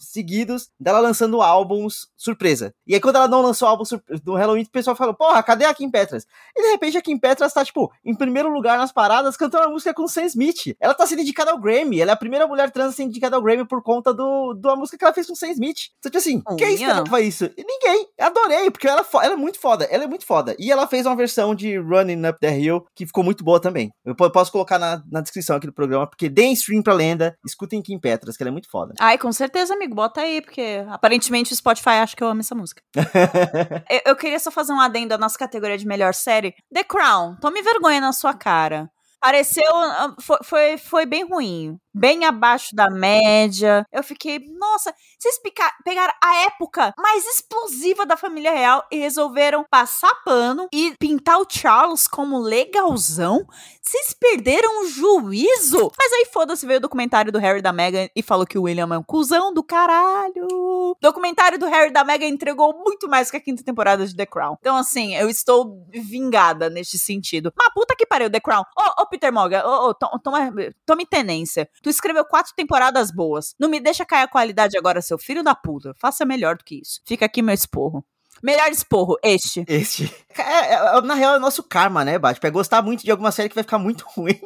[0.00, 2.74] seguidos dela lançando álbuns surpresa.
[2.86, 3.84] E aí, quando ela não lançou álbum
[4.24, 6.26] do Halloween, o pessoal falou, porra, cadê a Kim Petras?
[6.56, 9.68] E de repente a Kim Petras tá, tipo, em primeiro lugar nas paradas, cantando a
[9.68, 10.74] música com Sam Smith.
[10.80, 12.00] Ela tá sendo indicada ao Grammy.
[12.00, 14.74] Ela é a primeira mulher trans a ser indicada ao Grammy por conta do, da
[14.74, 15.90] música que ela fez com Sam Smith.
[15.98, 17.44] Então, tipo assim, oh, quem esperava isso?
[17.58, 18.08] E ninguém.
[18.18, 19.84] Adorei, porque ela, ela é muito foda.
[19.90, 20.56] Ela é muito foda.
[20.58, 23.90] E ela fez uma versão de Running Up the Hill que ficou muito boa também.
[24.02, 27.82] Eu posso colocar na, na descrição aqui do programa, porque deem stream pra lenda, escutem
[27.82, 28.94] Kim Petras, que ela é muito foda.
[28.98, 29.94] Ai, com certeza, amigo.
[29.94, 32.82] Bota aí, porque aparentemente o Spotify acha que eu amo essa música.
[33.90, 36.54] eu, eu, queria só fazer um adendo à nossa categoria de melhor série.
[36.72, 37.36] The Crown.
[37.40, 38.90] Tome vergonha na sua cara.
[39.20, 39.64] Pareceu.
[40.42, 43.84] Foi, foi, bem ruim bem abaixo da média.
[43.92, 45.38] Eu fiquei, nossa, vocês
[45.84, 51.46] pegaram a época mais explosiva da família real e resolveram passar pano e pintar o
[51.48, 53.44] Charles como legalzão?
[53.82, 55.90] Vocês perderam o juízo?
[55.98, 58.88] Mas aí foda-se, veio o documentário do Harry da Meghan e falou que o William
[58.94, 60.46] é um cuzão do caralho.
[61.00, 64.56] Documentário do Harry da Meghan entregou muito mais que a quinta temporada de The Crown.
[64.60, 67.52] Então, assim, eu estou vingada neste sentido.
[67.56, 68.62] Mas puta que pariu, The Crown.
[68.62, 70.52] Ô, oh, oh, Peter Morgan, ô, oh, toma,
[70.86, 71.68] tome tenência.
[71.82, 73.54] Tu escreveu quatro temporadas boas.
[73.58, 75.94] Não me deixa cair a qualidade agora, seu filho da puta.
[75.98, 77.00] Faça melhor do que isso.
[77.04, 78.04] Fica aqui meu esporro.
[78.42, 79.64] Melhor esporro, este.
[79.66, 80.14] Este.
[80.38, 82.38] É, é, na real, é o nosso karma, né, Bate?
[82.42, 84.38] É gostar muito de alguma série que vai ficar muito ruim.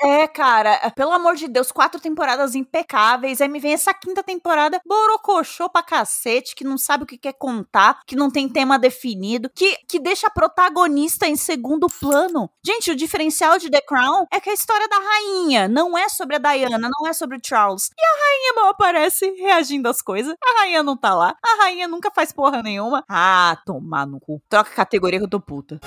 [0.00, 3.40] É, cara, é, pelo amor de Deus, quatro temporadas impecáveis.
[3.40, 7.32] Aí me vem essa quinta temporada borocochô pra cacete, que não sabe o que quer
[7.32, 12.48] contar, que não tem tema definido, que, que deixa a protagonista em segundo plano.
[12.64, 16.36] Gente, o diferencial de The Crown é que a história da rainha não é sobre
[16.36, 17.90] a Diana, não é sobre o Charles.
[17.98, 20.34] E a rainha mal aparece reagindo às coisas.
[20.44, 21.34] A rainha não tá lá.
[21.44, 23.04] A rainha nunca faz porra nenhuma.
[23.08, 24.40] Ah, tomar no cu.
[24.48, 25.80] Troca categoria que eu tô puta.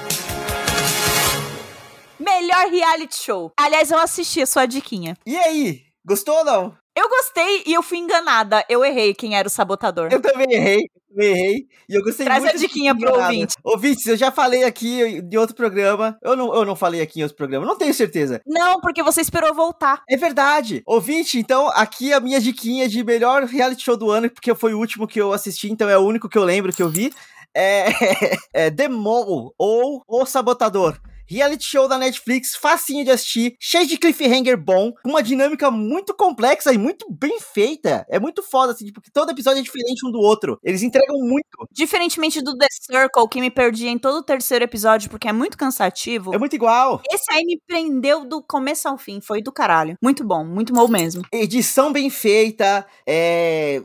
[2.22, 3.52] Melhor reality show.
[3.58, 5.18] Aliás, eu assisti a sua diquinha.
[5.26, 5.82] E aí?
[6.06, 6.78] Gostou ou não?
[6.96, 8.64] Eu gostei e eu fui enganada.
[8.70, 10.10] Eu errei quem era o sabotador.
[10.12, 10.90] Eu também errei.
[11.10, 11.68] Eu errei.
[11.90, 12.52] E eu gostei Traz muito.
[12.52, 13.56] Traz a diquinha pro ouvinte.
[13.64, 16.18] Ouvintes, eu já falei aqui em outro programa.
[16.22, 17.66] Eu não, eu não falei aqui em outro programa.
[17.66, 18.42] Não tenho certeza.
[18.46, 20.04] Não, porque você esperou voltar.
[20.08, 20.84] É verdade.
[20.86, 24.80] Ouvinte, então, aqui a minha diquinha de melhor reality show do ano, porque foi o
[24.80, 27.12] último que eu assisti, então é o único que eu lembro que eu vi.
[27.56, 27.88] É,
[28.54, 31.00] é The Mole, ou O Sabotador.
[31.32, 36.14] Reality show da Netflix, facinho de assistir, cheio de cliffhanger bom, com uma dinâmica muito
[36.14, 38.06] complexa e muito bem feita.
[38.10, 40.60] É muito foda, assim, porque todo episódio é diferente um do outro.
[40.62, 41.46] Eles entregam muito.
[41.72, 45.58] Diferentemente do The Circle, que me perdi em todo o terceiro episódio, porque é muito
[45.58, 46.36] cansativo.
[46.36, 47.02] É muito igual.
[47.10, 49.96] Esse aí me prendeu do começo ao fim, foi do caralho.
[50.04, 51.22] Muito bom, muito bom mesmo.
[51.32, 53.82] Edição bem feita, é...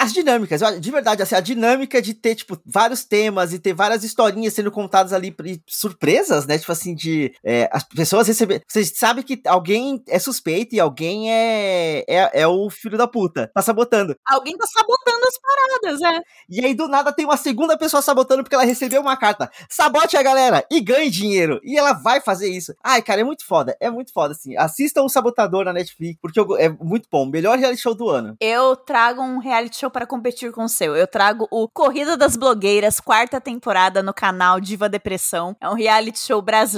[0.00, 4.02] as dinâmicas, de verdade, assim, a dinâmica de ter, tipo, vários temas e ter várias
[4.02, 5.32] historinhas sendo contadas ali,
[5.68, 6.58] surpresas, né?
[6.58, 8.62] Tipo assim, de é, as pessoas receber.
[8.66, 13.50] Você sabe que alguém é suspeito e alguém é, é, é o filho da puta.
[13.54, 14.16] Tá sabotando.
[14.26, 16.22] Alguém tá sabotando as paradas, é.
[16.48, 19.50] E aí, do nada, tem uma segunda pessoa sabotando porque ela recebeu uma carta.
[19.68, 21.60] Sabote a galera e ganhe dinheiro.
[21.62, 22.74] E ela vai fazer isso.
[22.82, 23.76] Ai, cara, é muito foda.
[23.80, 24.56] É muito foda, assim.
[24.56, 27.26] Assistam o Sabotador na Netflix, porque eu- é muito bom.
[27.26, 28.36] Melhor reality show do ano.
[28.40, 30.96] Eu trago um reality show para competir com o seu.
[30.96, 35.56] Eu trago o Corrida das Blogueiras, quarta temporada no canal Diva Depressão.
[35.60, 36.69] É um reality show brasileiro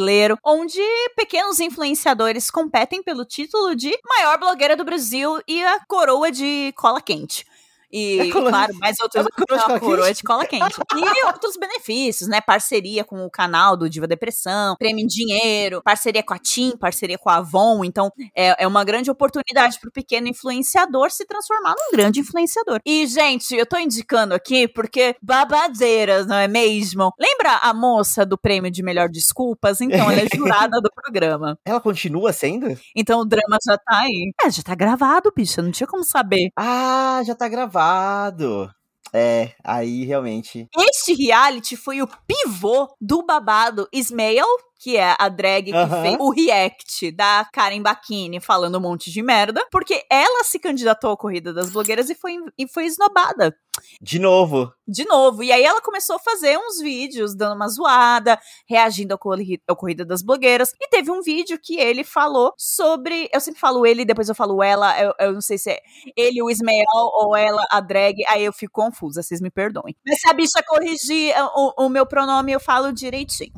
[0.45, 0.81] onde
[1.17, 7.01] pequenos influenciadores competem pelo título de maior blogueira do Brasil e a coroa de cola
[7.01, 7.47] quente.
[7.93, 10.17] E, É claro, mais outros É coroa de cola coroa quente?
[10.17, 11.19] de cola quente.
[11.19, 12.41] E outros benefícios, né?
[12.41, 17.19] Parceria com o canal do Diva Depressão, prêmio em dinheiro, parceria com a TIM, parceria
[17.19, 17.85] com a Avon.
[17.85, 22.81] Então, é, é uma grande oportunidade para o pequeno influenciador se transformar num grande influenciador.
[22.87, 27.13] E, gente, eu tô indicando aqui porque babadeiras, não é mesmo?
[27.19, 29.81] Lembra a moça do prêmio de melhor desculpas?
[29.81, 31.59] Então, ela é jurada do programa.
[31.65, 32.79] Ela continua sendo?
[32.97, 34.33] Então, o drama já tá aí.
[34.45, 35.61] É, já tá gravado, bicha.
[35.61, 36.51] Não tinha como saber.
[36.57, 37.82] Ah, já tá gravado.
[39.15, 40.69] É, aí realmente.
[40.79, 44.47] Este reality foi o pivô do babado Ismael,
[44.83, 49.23] que é a drag que fez o react da Karen Bakini falando um monte de
[49.23, 53.55] merda, porque ela se candidatou à corrida das blogueiras e foi, e foi esnobada.
[54.01, 54.73] De novo.
[54.87, 55.43] De novo.
[55.43, 59.75] E aí ela começou a fazer uns vídeos dando uma zoada, reagindo à corri- à
[59.75, 60.73] corrida das blogueiras.
[60.81, 63.31] E teve um vídeo que ele falou sobre.
[63.33, 65.01] Eu sempre falo ele, depois eu falo ela.
[65.01, 65.81] Eu, eu não sei se é
[66.17, 68.17] ele o Ismael ou ela a drag.
[68.29, 69.97] Aí eu fico confusa, vocês me perdoem.
[70.07, 73.53] Mas se a bicha corrigir o, o meu pronome, eu falo direitinho.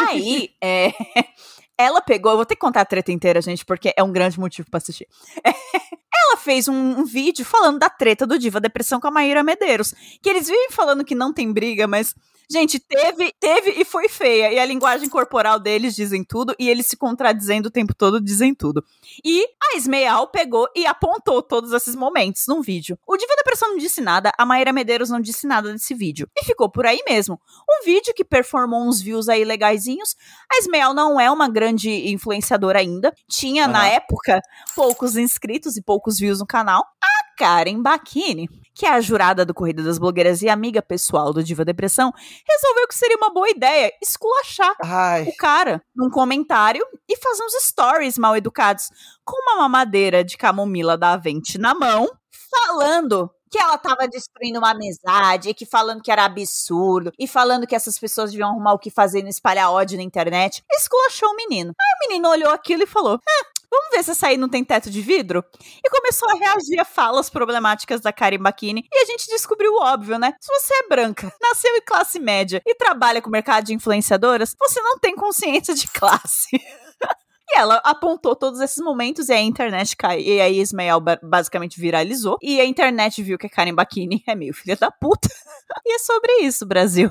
[0.00, 0.92] Aí, é,
[1.76, 2.32] ela pegou.
[2.32, 4.78] Eu vou ter que contar a treta inteira, gente, porque é um grande motivo pra
[4.78, 5.06] assistir.
[5.44, 9.94] ela fez um, um vídeo falando da treta do Diva Depressão com a Maíra Medeiros.
[10.22, 12.14] Que eles vivem falando que não tem briga, mas.
[12.50, 14.50] Gente, teve, teve e foi feia.
[14.50, 18.54] E a linguagem corporal deles dizem tudo, e eles se contradizendo o tempo todo dizem
[18.54, 18.82] tudo.
[19.22, 22.98] E a Ismael pegou e apontou todos esses momentos num vídeo.
[23.06, 26.26] O Diva Depressão não disse nada, a Maíra Medeiros não disse nada desse vídeo.
[26.36, 27.38] E ficou por aí mesmo.
[27.68, 30.16] Um vídeo que performou uns views aí legaisinhos.
[30.50, 33.12] A Ismael não é uma grande influenciadora ainda.
[33.28, 33.88] Tinha, na Aham.
[33.88, 34.40] época,
[34.74, 36.82] poucos inscritos e poucos views no canal.
[37.02, 41.42] A Karen Bakini, que é a jurada do Corrida das Blogueiras e amiga pessoal do
[41.42, 42.12] Diva Depressão,
[42.46, 45.22] resolveu que seria uma boa ideia esculachar Ai.
[45.22, 48.90] o cara num comentário e fazer uns stories mal educados
[49.24, 52.10] com uma mamadeira de camomila da Avente na mão,
[52.50, 57.66] falando que ela tava destruindo uma amizade, e que falando que era absurdo, e falando
[57.66, 60.62] que essas pessoas deviam arrumar o que fazer e não espalhar ódio na internet.
[60.70, 61.72] Esculachou o menino.
[61.80, 64.64] Aí o menino olhou aquilo e falou: "Ah, Vamos ver se essa aí não tem
[64.64, 65.44] teto de vidro?
[65.84, 68.86] E começou a reagir a falas problemáticas da Karen Bakini.
[68.92, 70.34] E a gente descobriu o óbvio, né?
[70.40, 74.54] Se você é branca, nasceu em classe média e trabalha com o mercado de influenciadoras,
[74.58, 76.58] você não tem consciência de classe.
[77.50, 80.20] E ela apontou todos esses momentos e a internet caiu.
[80.20, 82.36] E aí Ismael ba- basicamente viralizou.
[82.42, 85.28] E a internet viu que a Karen Bakini é meio filha da puta.
[85.86, 87.10] e é sobre isso, Brasil.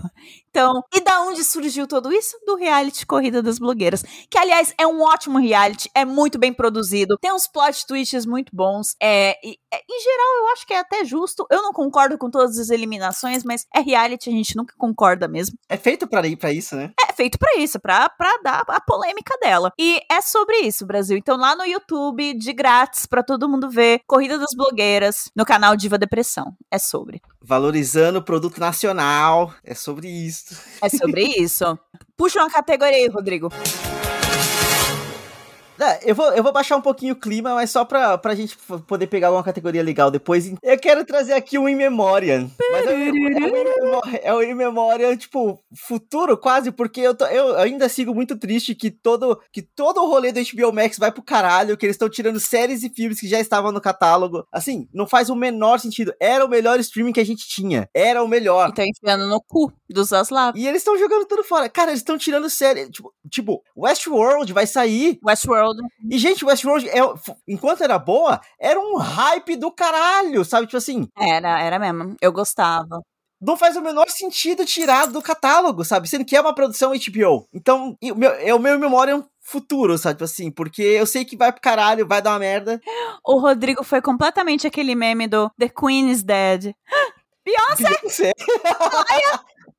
[0.50, 2.36] Então, e da onde surgiu tudo isso?
[2.46, 4.04] Do reality Corrida das Blogueiras.
[4.30, 8.56] Que, aliás, é um ótimo reality, é muito bem produzido, tem uns plot twists muito
[8.56, 8.96] bons.
[9.00, 11.46] É, e- é, em geral, eu acho que é até justo.
[11.52, 15.58] Eu não concordo com todas as eliminações, mas é reality, a gente nunca concorda mesmo.
[15.70, 16.92] É feito pra ir pra isso, né?
[17.08, 19.72] É feito pra isso, pra, pra dar a polêmica dela.
[19.78, 21.18] E é sobre isso, Brasil.
[21.18, 25.76] Então lá no YouTube, de grátis, pra todo mundo ver, Corrida das Blogueiras, no canal
[25.76, 26.56] Diva Depressão.
[26.70, 27.22] É sobre.
[27.42, 29.54] Valorizando o produto nacional.
[29.64, 30.56] É sobre isso.
[30.82, 31.78] É sobre isso.
[32.16, 33.50] Puxa uma categoria aí, Rodrigo.
[36.04, 38.58] Eu, vou, eu vou baixar um pouquinho o clima, mas só pra, pra gente
[38.88, 40.52] poder pegar uma categoria legal depois.
[40.64, 42.50] Eu quero trazer aqui um In Memoriam.
[42.72, 47.58] Mas é é In Memoriam- é In Memoriam, tipo, futuro quase, porque eu, tô- eu
[47.58, 51.22] ainda sigo muito triste que todo, que todo o rolê do HBO Max vai pro
[51.24, 54.46] caralho, que eles estão tirando séries e filmes que já estavam no catálogo.
[54.52, 56.14] Assim, não faz o menor sentido.
[56.20, 57.88] Era o melhor streaming que a gente tinha.
[57.94, 58.70] Era o melhor.
[58.70, 60.58] E tá enfiando no cu dos Zaslav.
[60.58, 61.70] E eles estão jogando tudo fora.
[61.70, 62.90] Cara, eles estão tirando série.
[62.90, 65.20] Tipo, tipo, Westworld vai sair.
[65.26, 65.67] Westworld.
[66.10, 67.00] E, gente, Westworld, é,
[67.48, 70.66] enquanto era boa, era um hype do caralho, sabe?
[70.68, 72.16] Tipo assim, Era, era mesmo.
[72.22, 73.02] Eu gostava.
[73.42, 76.08] não faz o menor sentido tirar do catálogo, sabe?
[76.08, 77.48] Sendo que é uma produção HBO.
[77.54, 80.16] Então, o meu, é o meu memória futuro, sabe?
[80.16, 82.82] Tipo assim, porque eu sei que vai pro caralho, vai dar uma merda.
[83.26, 86.74] O Rodrigo foi completamente aquele meme do The Queen is Dead.
[87.46, 88.00] Beyoncé!
[88.02, 88.32] Beyoncé.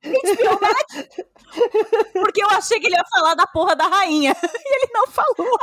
[0.09, 1.29] HBO Max.
[2.13, 4.35] Porque eu achei que ele ia falar da porra da rainha.
[4.69, 5.59] E ele não falou.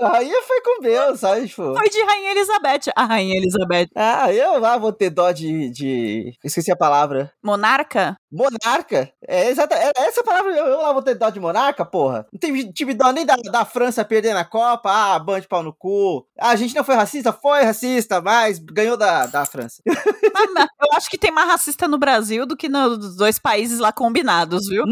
[0.00, 1.48] A rainha foi com Deus, sabe?
[1.48, 2.92] Tipo, Foi de Rainha Elizabeth.
[2.94, 3.88] A Rainha Elizabeth.
[3.96, 6.34] ah, eu lá vou ter dó de, de.
[6.44, 7.32] Esqueci a palavra.
[7.42, 8.16] Monarca?
[8.30, 9.10] Monarca?
[9.26, 10.52] É exata, é essa palavra.
[10.52, 12.26] Eu, eu lá vou ter dó de monarca, porra.
[12.32, 14.90] Não tive, tive dó nem da, da França perdendo a Copa.
[14.90, 16.26] Ah, band de pau no cu.
[16.38, 17.32] Ah, a gente não foi racista?
[17.32, 19.82] Foi racista, mas ganhou da, da França.
[19.88, 23.92] Ah, eu acho que tem mais racista no Brasil do que nos dois países lá
[23.92, 24.84] combinados, viu?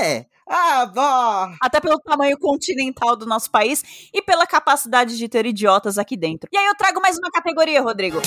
[0.00, 0.26] É.
[0.48, 1.50] Ah, ó.
[1.60, 6.48] Até pelo tamanho continental do nosso país e pela capacidade de ter idiotas aqui dentro.
[6.50, 8.18] E aí eu trago mais uma categoria, Rodrigo.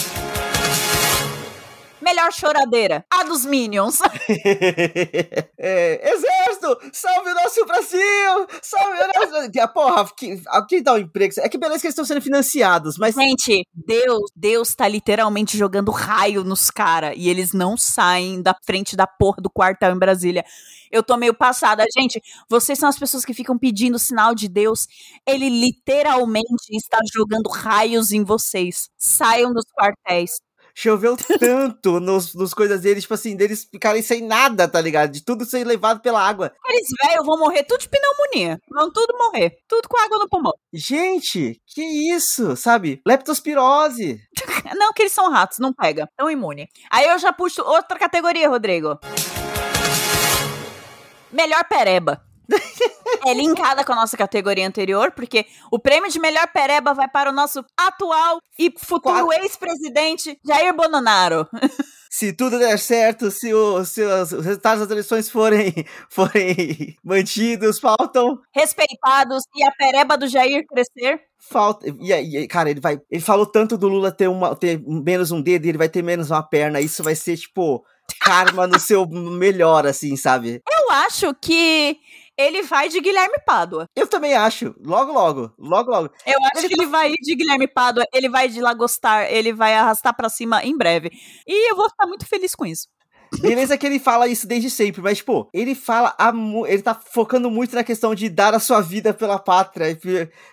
[2.02, 3.06] Melhor choradeira.
[3.12, 4.00] A dos Minions.
[5.64, 8.48] É, exército, salve o nosso Brasil!
[8.64, 9.52] Salve o nosso.
[9.62, 11.34] Ah, Porra, que, a- quem dá o emprego?
[11.40, 13.14] É que beleza que eles estão sendo financiados, mas.
[13.14, 18.96] Gente, Deus, Deus tá literalmente jogando raio nos caras e eles não saem da frente
[18.96, 20.44] da porra do quartel em Brasília.
[20.92, 21.86] Eu tô meio passada.
[21.96, 24.88] Gente, vocês são as pessoas que ficam pedindo sinal de Deus.
[25.28, 28.90] Ele literalmente está jogando raios em vocês.
[28.98, 30.32] Saiam dos quartéis.
[30.76, 35.12] Choveu tanto nos, nos coisas deles, tipo assim, deles ficarem sem nada, tá ligado?
[35.12, 36.52] De tudo ser levado pela água.
[36.68, 38.60] Eles, velho, vão morrer tudo de pneumonia.
[38.70, 39.58] Vão tudo morrer.
[39.68, 40.54] Tudo com água no pulmão.
[40.74, 43.02] Gente, que isso, sabe?
[43.06, 44.20] Leptospirose.
[44.76, 46.08] Não, que eles são ratos, não pega.
[46.18, 46.68] Tão imune.
[46.90, 48.98] Aí eu já puxo outra categoria, Rodrigo.
[51.32, 52.22] Melhor pereba.
[53.24, 57.30] É linkada com a nossa categoria anterior, porque o prêmio de melhor pereba vai para
[57.30, 61.48] o nosso atual e futuro ex-presidente Jair Bolsonaro.
[62.10, 65.74] Se tudo der certo, se, o- se os resultados das eleições forem,
[66.12, 68.38] forem mantidos, faltam.
[68.54, 71.22] Respeitados e a pereba do Jair crescer.
[71.40, 71.86] Falta.
[72.02, 73.00] E aí, cara, ele vai.
[73.10, 76.04] Ele falou tanto do Lula ter, uma, ter menos um dedo e ele vai ter
[76.04, 76.82] menos uma perna.
[76.82, 77.82] Isso vai ser, tipo,
[78.20, 80.62] karma no seu melhor, assim, sabe?
[80.70, 81.98] Eu acho que
[82.38, 83.86] ele vai de Guilherme Pádua.
[83.96, 84.74] Eu também acho.
[84.84, 85.52] Logo, logo.
[85.58, 86.10] Logo, logo.
[86.26, 89.76] Eu acho que ele vai ir de Guilherme Pádua, ele vai de Lagostar, ele vai
[89.76, 91.10] arrastar pra cima em breve.
[91.48, 92.88] E eu vou ficar muito feliz com isso.
[93.40, 96.14] Beleza que ele fala isso desde sempre, mas, tipo, ele fala.
[96.34, 99.98] mu- ele tá focando muito na questão de dar a sua vida pela pátria.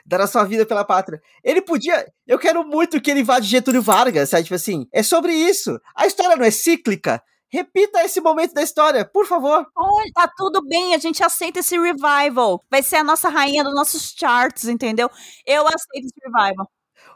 [0.07, 1.21] Dar a sua vida pela pátria.
[1.43, 2.07] Ele podia.
[2.25, 4.45] Eu quero muito que ele vá de Getúlio Vargas, sabe?
[4.45, 5.77] Tipo assim, é sobre isso.
[5.97, 7.21] A história não é cíclica.
[7.51, 9.67] Repita esse momento da história, por favor.
[9.77, 12.63] Olha, tá tudo bem, a gente aceita esse revival.
[12.71, 15.11] Vai ser a nossa rainha dos nossos charts, entendeu?
[15.47, 16.69] Eu aceito esse revival.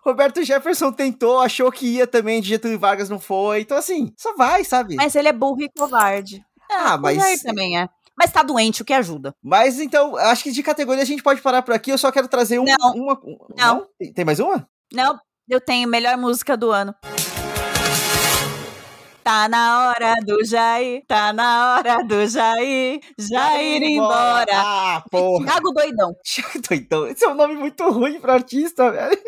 [0.05, 3.61] Roberto Jefferson tentou, achou que ia também, de Getúlio Vargas não foi.
[3.61, 4.97] Então, assim, só vai, sabe?
[4.97, 6.43] Mas ele é burro e covarde.
[6.70, 7.89] Ah, o mas- também é.
[8.18, 9.35] Mas tá doente, o que ajuda.
[9.43, 11.91] Mas então, acho que de categoria a gente pode parar por aqui.
[11.91, 12.93] Eu só quero trazer um, Não.
[12.95, 13.14] uma.
[13.24, 13.87] um- Não.
[13.99, 14.68] Tem- Tem mais uma?
[14.93, 15.18] Não,
[15.49, 16.95] eu tenho melhor música do ano.
[19.23, 24.53] Tá na hora do Jair, tá na hora do Jair, Jair embora.
[24.53, 25.47] Ah, porra.
[25.47, 26.12] Thiago Doidão.
[26.27, 27.07] Thiago Doidão.
[27.07, 29.16] Esse é um nome muito ruim pra artista, velho.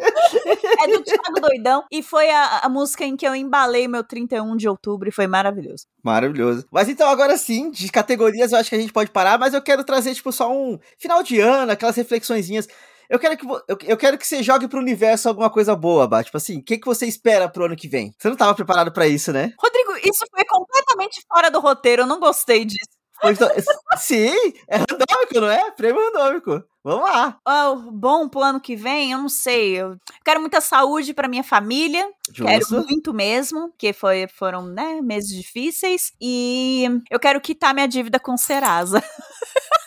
[0.82, 1.84] É do Thiago Doidão.
[1.90, 5.26] E foi a, a música em que eu embalei meu 31 de outubro e foi
[5.28, 5.86] maravilhoso.
[6.02, 6.66] Maravilhoso.
[6.70, 9.62] Mas então, agora sim, de categorias eu acho que a gente pode parar, mas eu
[9.62, 12.66] quero trazer, tipo, só um final de ano, aquelas reflexõezinhas.
[13.08, 16.22] Eu quero que, eu, eu quero que você jogue pro universo alguma coisa boa, Bá.
[16.22, 18.12] Tipo assim, o que, que você espera pro ano que vem?
[18.18, 19.52] Você não tava preparado pra isso, né?
[19.58, 22.94] Rodrigo, isso foi completamente fora do roteiro, eu não gostei disso.
[23.22, 23.48] Então,
[23.96, 24.34] sim,
[24.68, 25.70] é randômico, não é?
[25.70, 26.62] Prêmio randômico.
[26.82, 27.38] Vamos lá.
[27.46, 29.80] Ah, bom pro ano que vem, eu não sei.
[29.80, 32.06] Eu quero muita saúde pra minha família.
[32.34, 32.86] Quero Justo.
[32.86, 36.12] muito mesmo, porque foi, foram né, meses difíceis.
[36.20, 39.02] E eu quero quitar minha dívida com Serasa.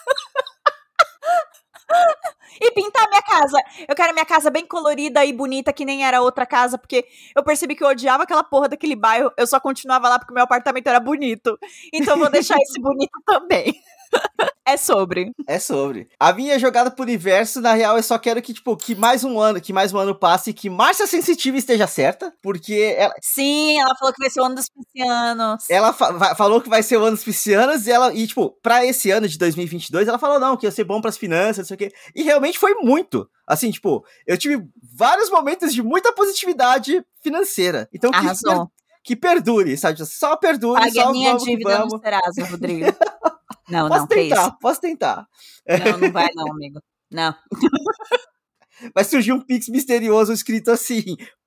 [2.61, 3.57] e pintar minha casa.
[3.88, 7.43] Eu quero minha casa bem colorida e bonita, que nem era outra casa, porque eu
[7.43, 9.31] percebi que eu odiava aquela porra daquele bairro.
[9.38, 11.57] Eu só continuava lá porque meu apartamento era bonito.
[11.93, 13.81] Então vou deixar esse bonito também.
[14.66, 15.32] É sobre.
[15.47, 16.10] É sobre.
[16.20, 19.39] A minha jogada pro universo, na real, eu só quero que, tipo, que mais um
[19.39, 23.80] ano, que mais um ano passe e que Márcia Sensitiva esteja certa, porque ela, Sim,
[23.80, 25.70] ela falou que vai ser o ano dos piscianos.
[25.70, 28.86] ela fa- falou que vai ser o ano dos piscianos e ela, e, tipo, pra
[28.86, 31.76] esse ano de 2022, ela falou, não, que ia ser bom pras finanças, não sei
[31.76, 31.91] o quê.
[32.16, 33.30] E realmente foi muito.
[33.47, 34.62] Assim, tipo, eu tive
[34.93, 37.88] vários momentos de muita positividade financeira.
[37.93, 38.66] Então, que, per-
[39.03, 40.05] que perdure, sabe?
[40.05, 41.93] Só perdure, Pague só a minha vamos dívida vamos.
[41.93, 42.86] no Serasa, Rodrigo.
[43.70, 45.28] Não, Posso não, tentar, posso tentar.
[45.68, 46.80] Não, não vai não, amigo.
[47.11, 47.36] Não.
[48.93, 51.03] Vai surgir um pix misterioso escrito assim,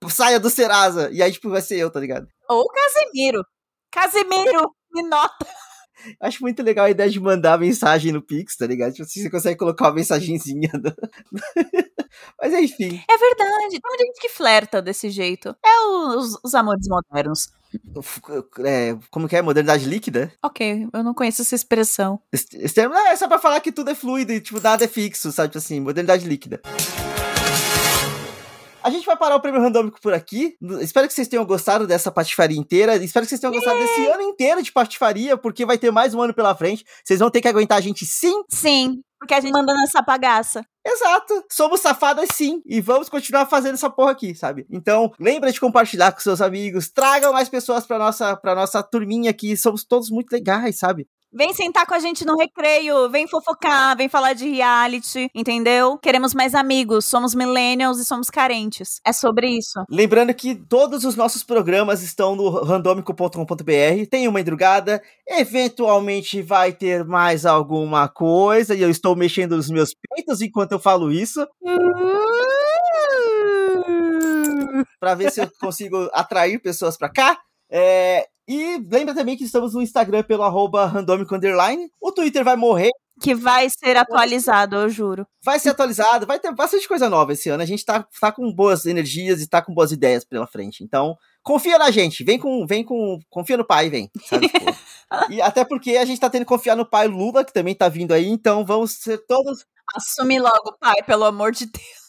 [0.08, 1.10] saia do Serasa.
[1.12, 2.26] E aí, tipo, vai ser eu, tá ligado?
[2.48, 3.44] Ou Casemiro.
[3.88, 5.46] Casemiro, me nota.
[6.20, 8.92] Acho muito legal a ideia de mandar mensagem no Pix, tá ligado?
[8.94, 10.70] Tipo, assim, você consegue colocar uma mensagenzinha.
[10.74, 10.92] no-
[12.40, 13.00] Mas enfim.
[13.08, 13.80] É verdade.
[13.80, 15.54] Tem gente que flerta desse jeito.
[15.64, 17.48] É os, os amores modernos.
[18.64, 19.42] É, como que é?
[19.42, 20.32] Modernidade líquida?
[20.42, 22.20] Ok, eu não conheço essa expressão.
[22.32, 24.88] Esse, esse termo é só pra falar que tudo é fluido e, tipo, nada é
[24.88, 25.48] fixo, sabe?
[25.48, 26.60] Tipo assim, modernidade líquida.
[28.90, 30.56] A gente vai parar o prêmio randômico por aqui.
[30.80, 32.96] Espero que vocês tenham gostado dessa patifaria inteira.
[32.96, 36.20] Espero que vocês tenham gostado desse ano inteiro de patifaria, porque vai ter mais um
[36.20, 36.84] ano pela frente.
[37.04, 38.42] Vocês vão ter que aguentar a gente sim.
[38.48, 40.66] Sim, porque a gente manda nessa bagaça.
[40.84, 41.44] Exato.
[41.48, 42.60] Somos safadas sim.
[42.66, 44.66] E vamos continuar fazendo essa porra aqui, sabe?
[44.68, 46.90] Então, lembra de compartilhar com seus amigos.
[46.90, 49.56] Tragam mais pessoas pra nossa, pra nossa turminha aqui.
[49.56, 51.06] Somos todos muito legais, sabe?
[51.32, 55.96] Vem sentar com a gente no recreio, vem fofocar, vem falar de reality, entendeu?
[55.98, 59.00] Queremos mais amigos, somos millennials e somos carentes.
[59.06, 59.80] É sobre isso.
[59.88, 67.04] Lembrando que todos os nossos programas estão no randomico.com.br, tem uma madrugada, eventualmente vai ter
[67.04, 71.46] mais alguma coisa, e eu estou mexendo nos meus peitos enquanto eu falo isso.
[74.98, 77.38] para ver se eu consigo atrair pessoas para cá.
[77.70, 81.88] É, e lembra também que estamos no Instagram pelo arroba randomic underline.
[82.00, 82.90] O Twitter vai morrer.
[83.22, 85.24] Que vai ser atualizado, eu juro.
[85.44, 87.62] Vai ser atualizado, vai ter bastante coisa nova esse ano.
[87.62, 90.82] A gente tá, tá com boas energias e tá com boas ideias pela frente.
[90.82, 94.10] Então, confia na gente, vem com, vem com, confia no pai, vem.
[94.24, 94.50] Sabe,
[95.30, 97.88] e até porque a gente tá tendo que confiar no pai Lula, que também tá
[97.88, 99.64] vindo aí, então vamos ser todos.
[99.94, 101.99] Assume logo, pai, pelo amor de Deus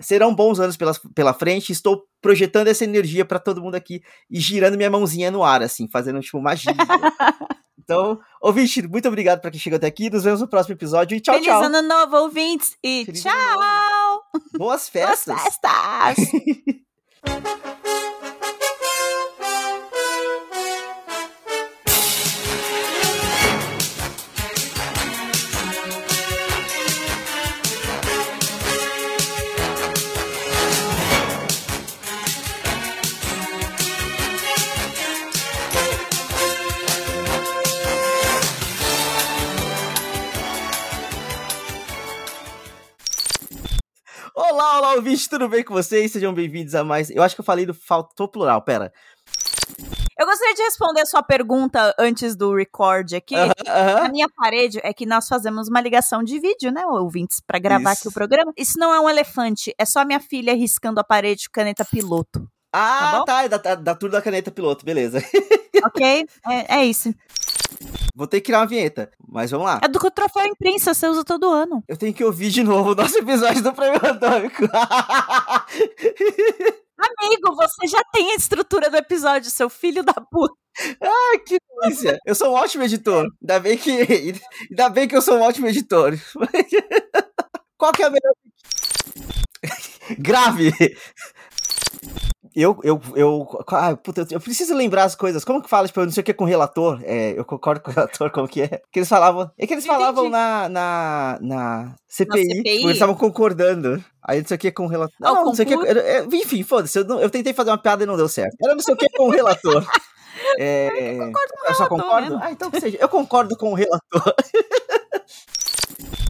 [0.00, 1.72] serão bons anos pela, pela frente.
[1.72, 5.88] Estou projetando essa energia para todo mundo aqui e girando minha mãozinha no ar, assim,
[5.88, 6.72] fazendo tipo magia.
[7.78, 10.10] então, ouvinte, muito obrigado para quem chegou até aqui.
[10.10, 11.62] Nos vemos no próximo episódio e tchau, Feliz tchau.
[11.62, 14.22] Feliz ano novo, ouvintes, e Feliz tchau!
[14.56, 15.36] Boas festas!
[15.36, 16.16] Boas festas!
[45.34, 46.12] tudo bem com vocês?
[46.12, 47.10] Sejam bem-vindos a mais.
[47.10, 48.92] Eu acho que eu falei do faltou plural, pera.
[50.16, 53.34] Eu gostaria de responder a sua pergunta antes do record aqui.
[53.34, 54.06] Uh -huh, uh -huh.
[54.06, 57.94] A minha parede é que nós fazemos uma ligação de vídeo, né, ouvintes, para gravar
[57.94, 58.02] Isso.
[58.02, 58.52] aqui o programa.
[58.56, 62.48] Isso não é um elefante, é só minha filha riscando a parede com caneta piloto.
[62.72, 65.18] Ah, tá, tá é da, da turma da caneta piloto, beleza.
[65.84, 67.12] ok, é, é isso.
[68.14, 69.80] Vou ter que criar uma vinheta, mas vamos lá.
[69.82, 71.82] É do que o troféu imprensa, você usa todo ano.
[71.88, 74.64] Eu tenho que ouvir de novo o nosso episódio do Prêmio Atômico.
[76.96, 80.54] Amigo, você já tem a estrutura do episódio, seu filho da puta.
[81.00, 82.18] Ai, que delícia.
[82.24, 83.26] Eu sou um ótimo editor.
[83.42, 84.34] Ainda bem que,
[84.70, 86.14] ainda bem que eu sou um ótimo editor.
[87.76, 88.34] Qual que é a melhor...
[90.18, 90.72] Grave!
[92.54, 95.44] Eu, eu, eu, ah, puta, eu preciso lembrar as coisas.
[95.44, 97.00] Como que fala, tipo, eu não sei o que com relator?
[97.02, 98.80] É, eu concordo com o relator, como que é?
[98.92, 102.84] Que eles falavam, é que eles falavam na, na, na CPI, na CPI?
[102.84, 104.02] eles estavam concordando.
[104.22, 105.16] Aí não sei o que com o relator.
[105.18, 106.36] Não, não, não sei o que.
[106.36, 108.56] Enfim, foda-se, eu, eu, tentei fazer uma piada e não deu certo.
[108.62, 109.84] Era não sei o que com o relator.
[110.58, 111.80] É, eu concordo com o relator.
[111.80, 112.38] Eu concordo?
[112.42, 112.98] Ah, então que seja.
[113.00, 114.34] Eu concordo com o relator.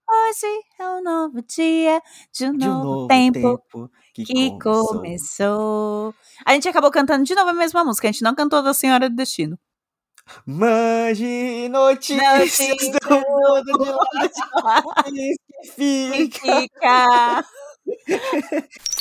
[0.06, 2.00] Hoje é um novo dia
[2.32, 3.58] de um, de um novo, novo tempo.
[3.72, 4.86] tempo que, que começou.
[4.86, 6.14] começou.
[6.46, 9.10] A gente acabou cantando de novo a mesma música, a gente não cantou da Senhora
[9.10, 9.58] do Destino.
[10.46, 15.36] Mande notícias do mundo de lá que
[15.74, 16.28] fica.
[16.28, 17.44] Que fica.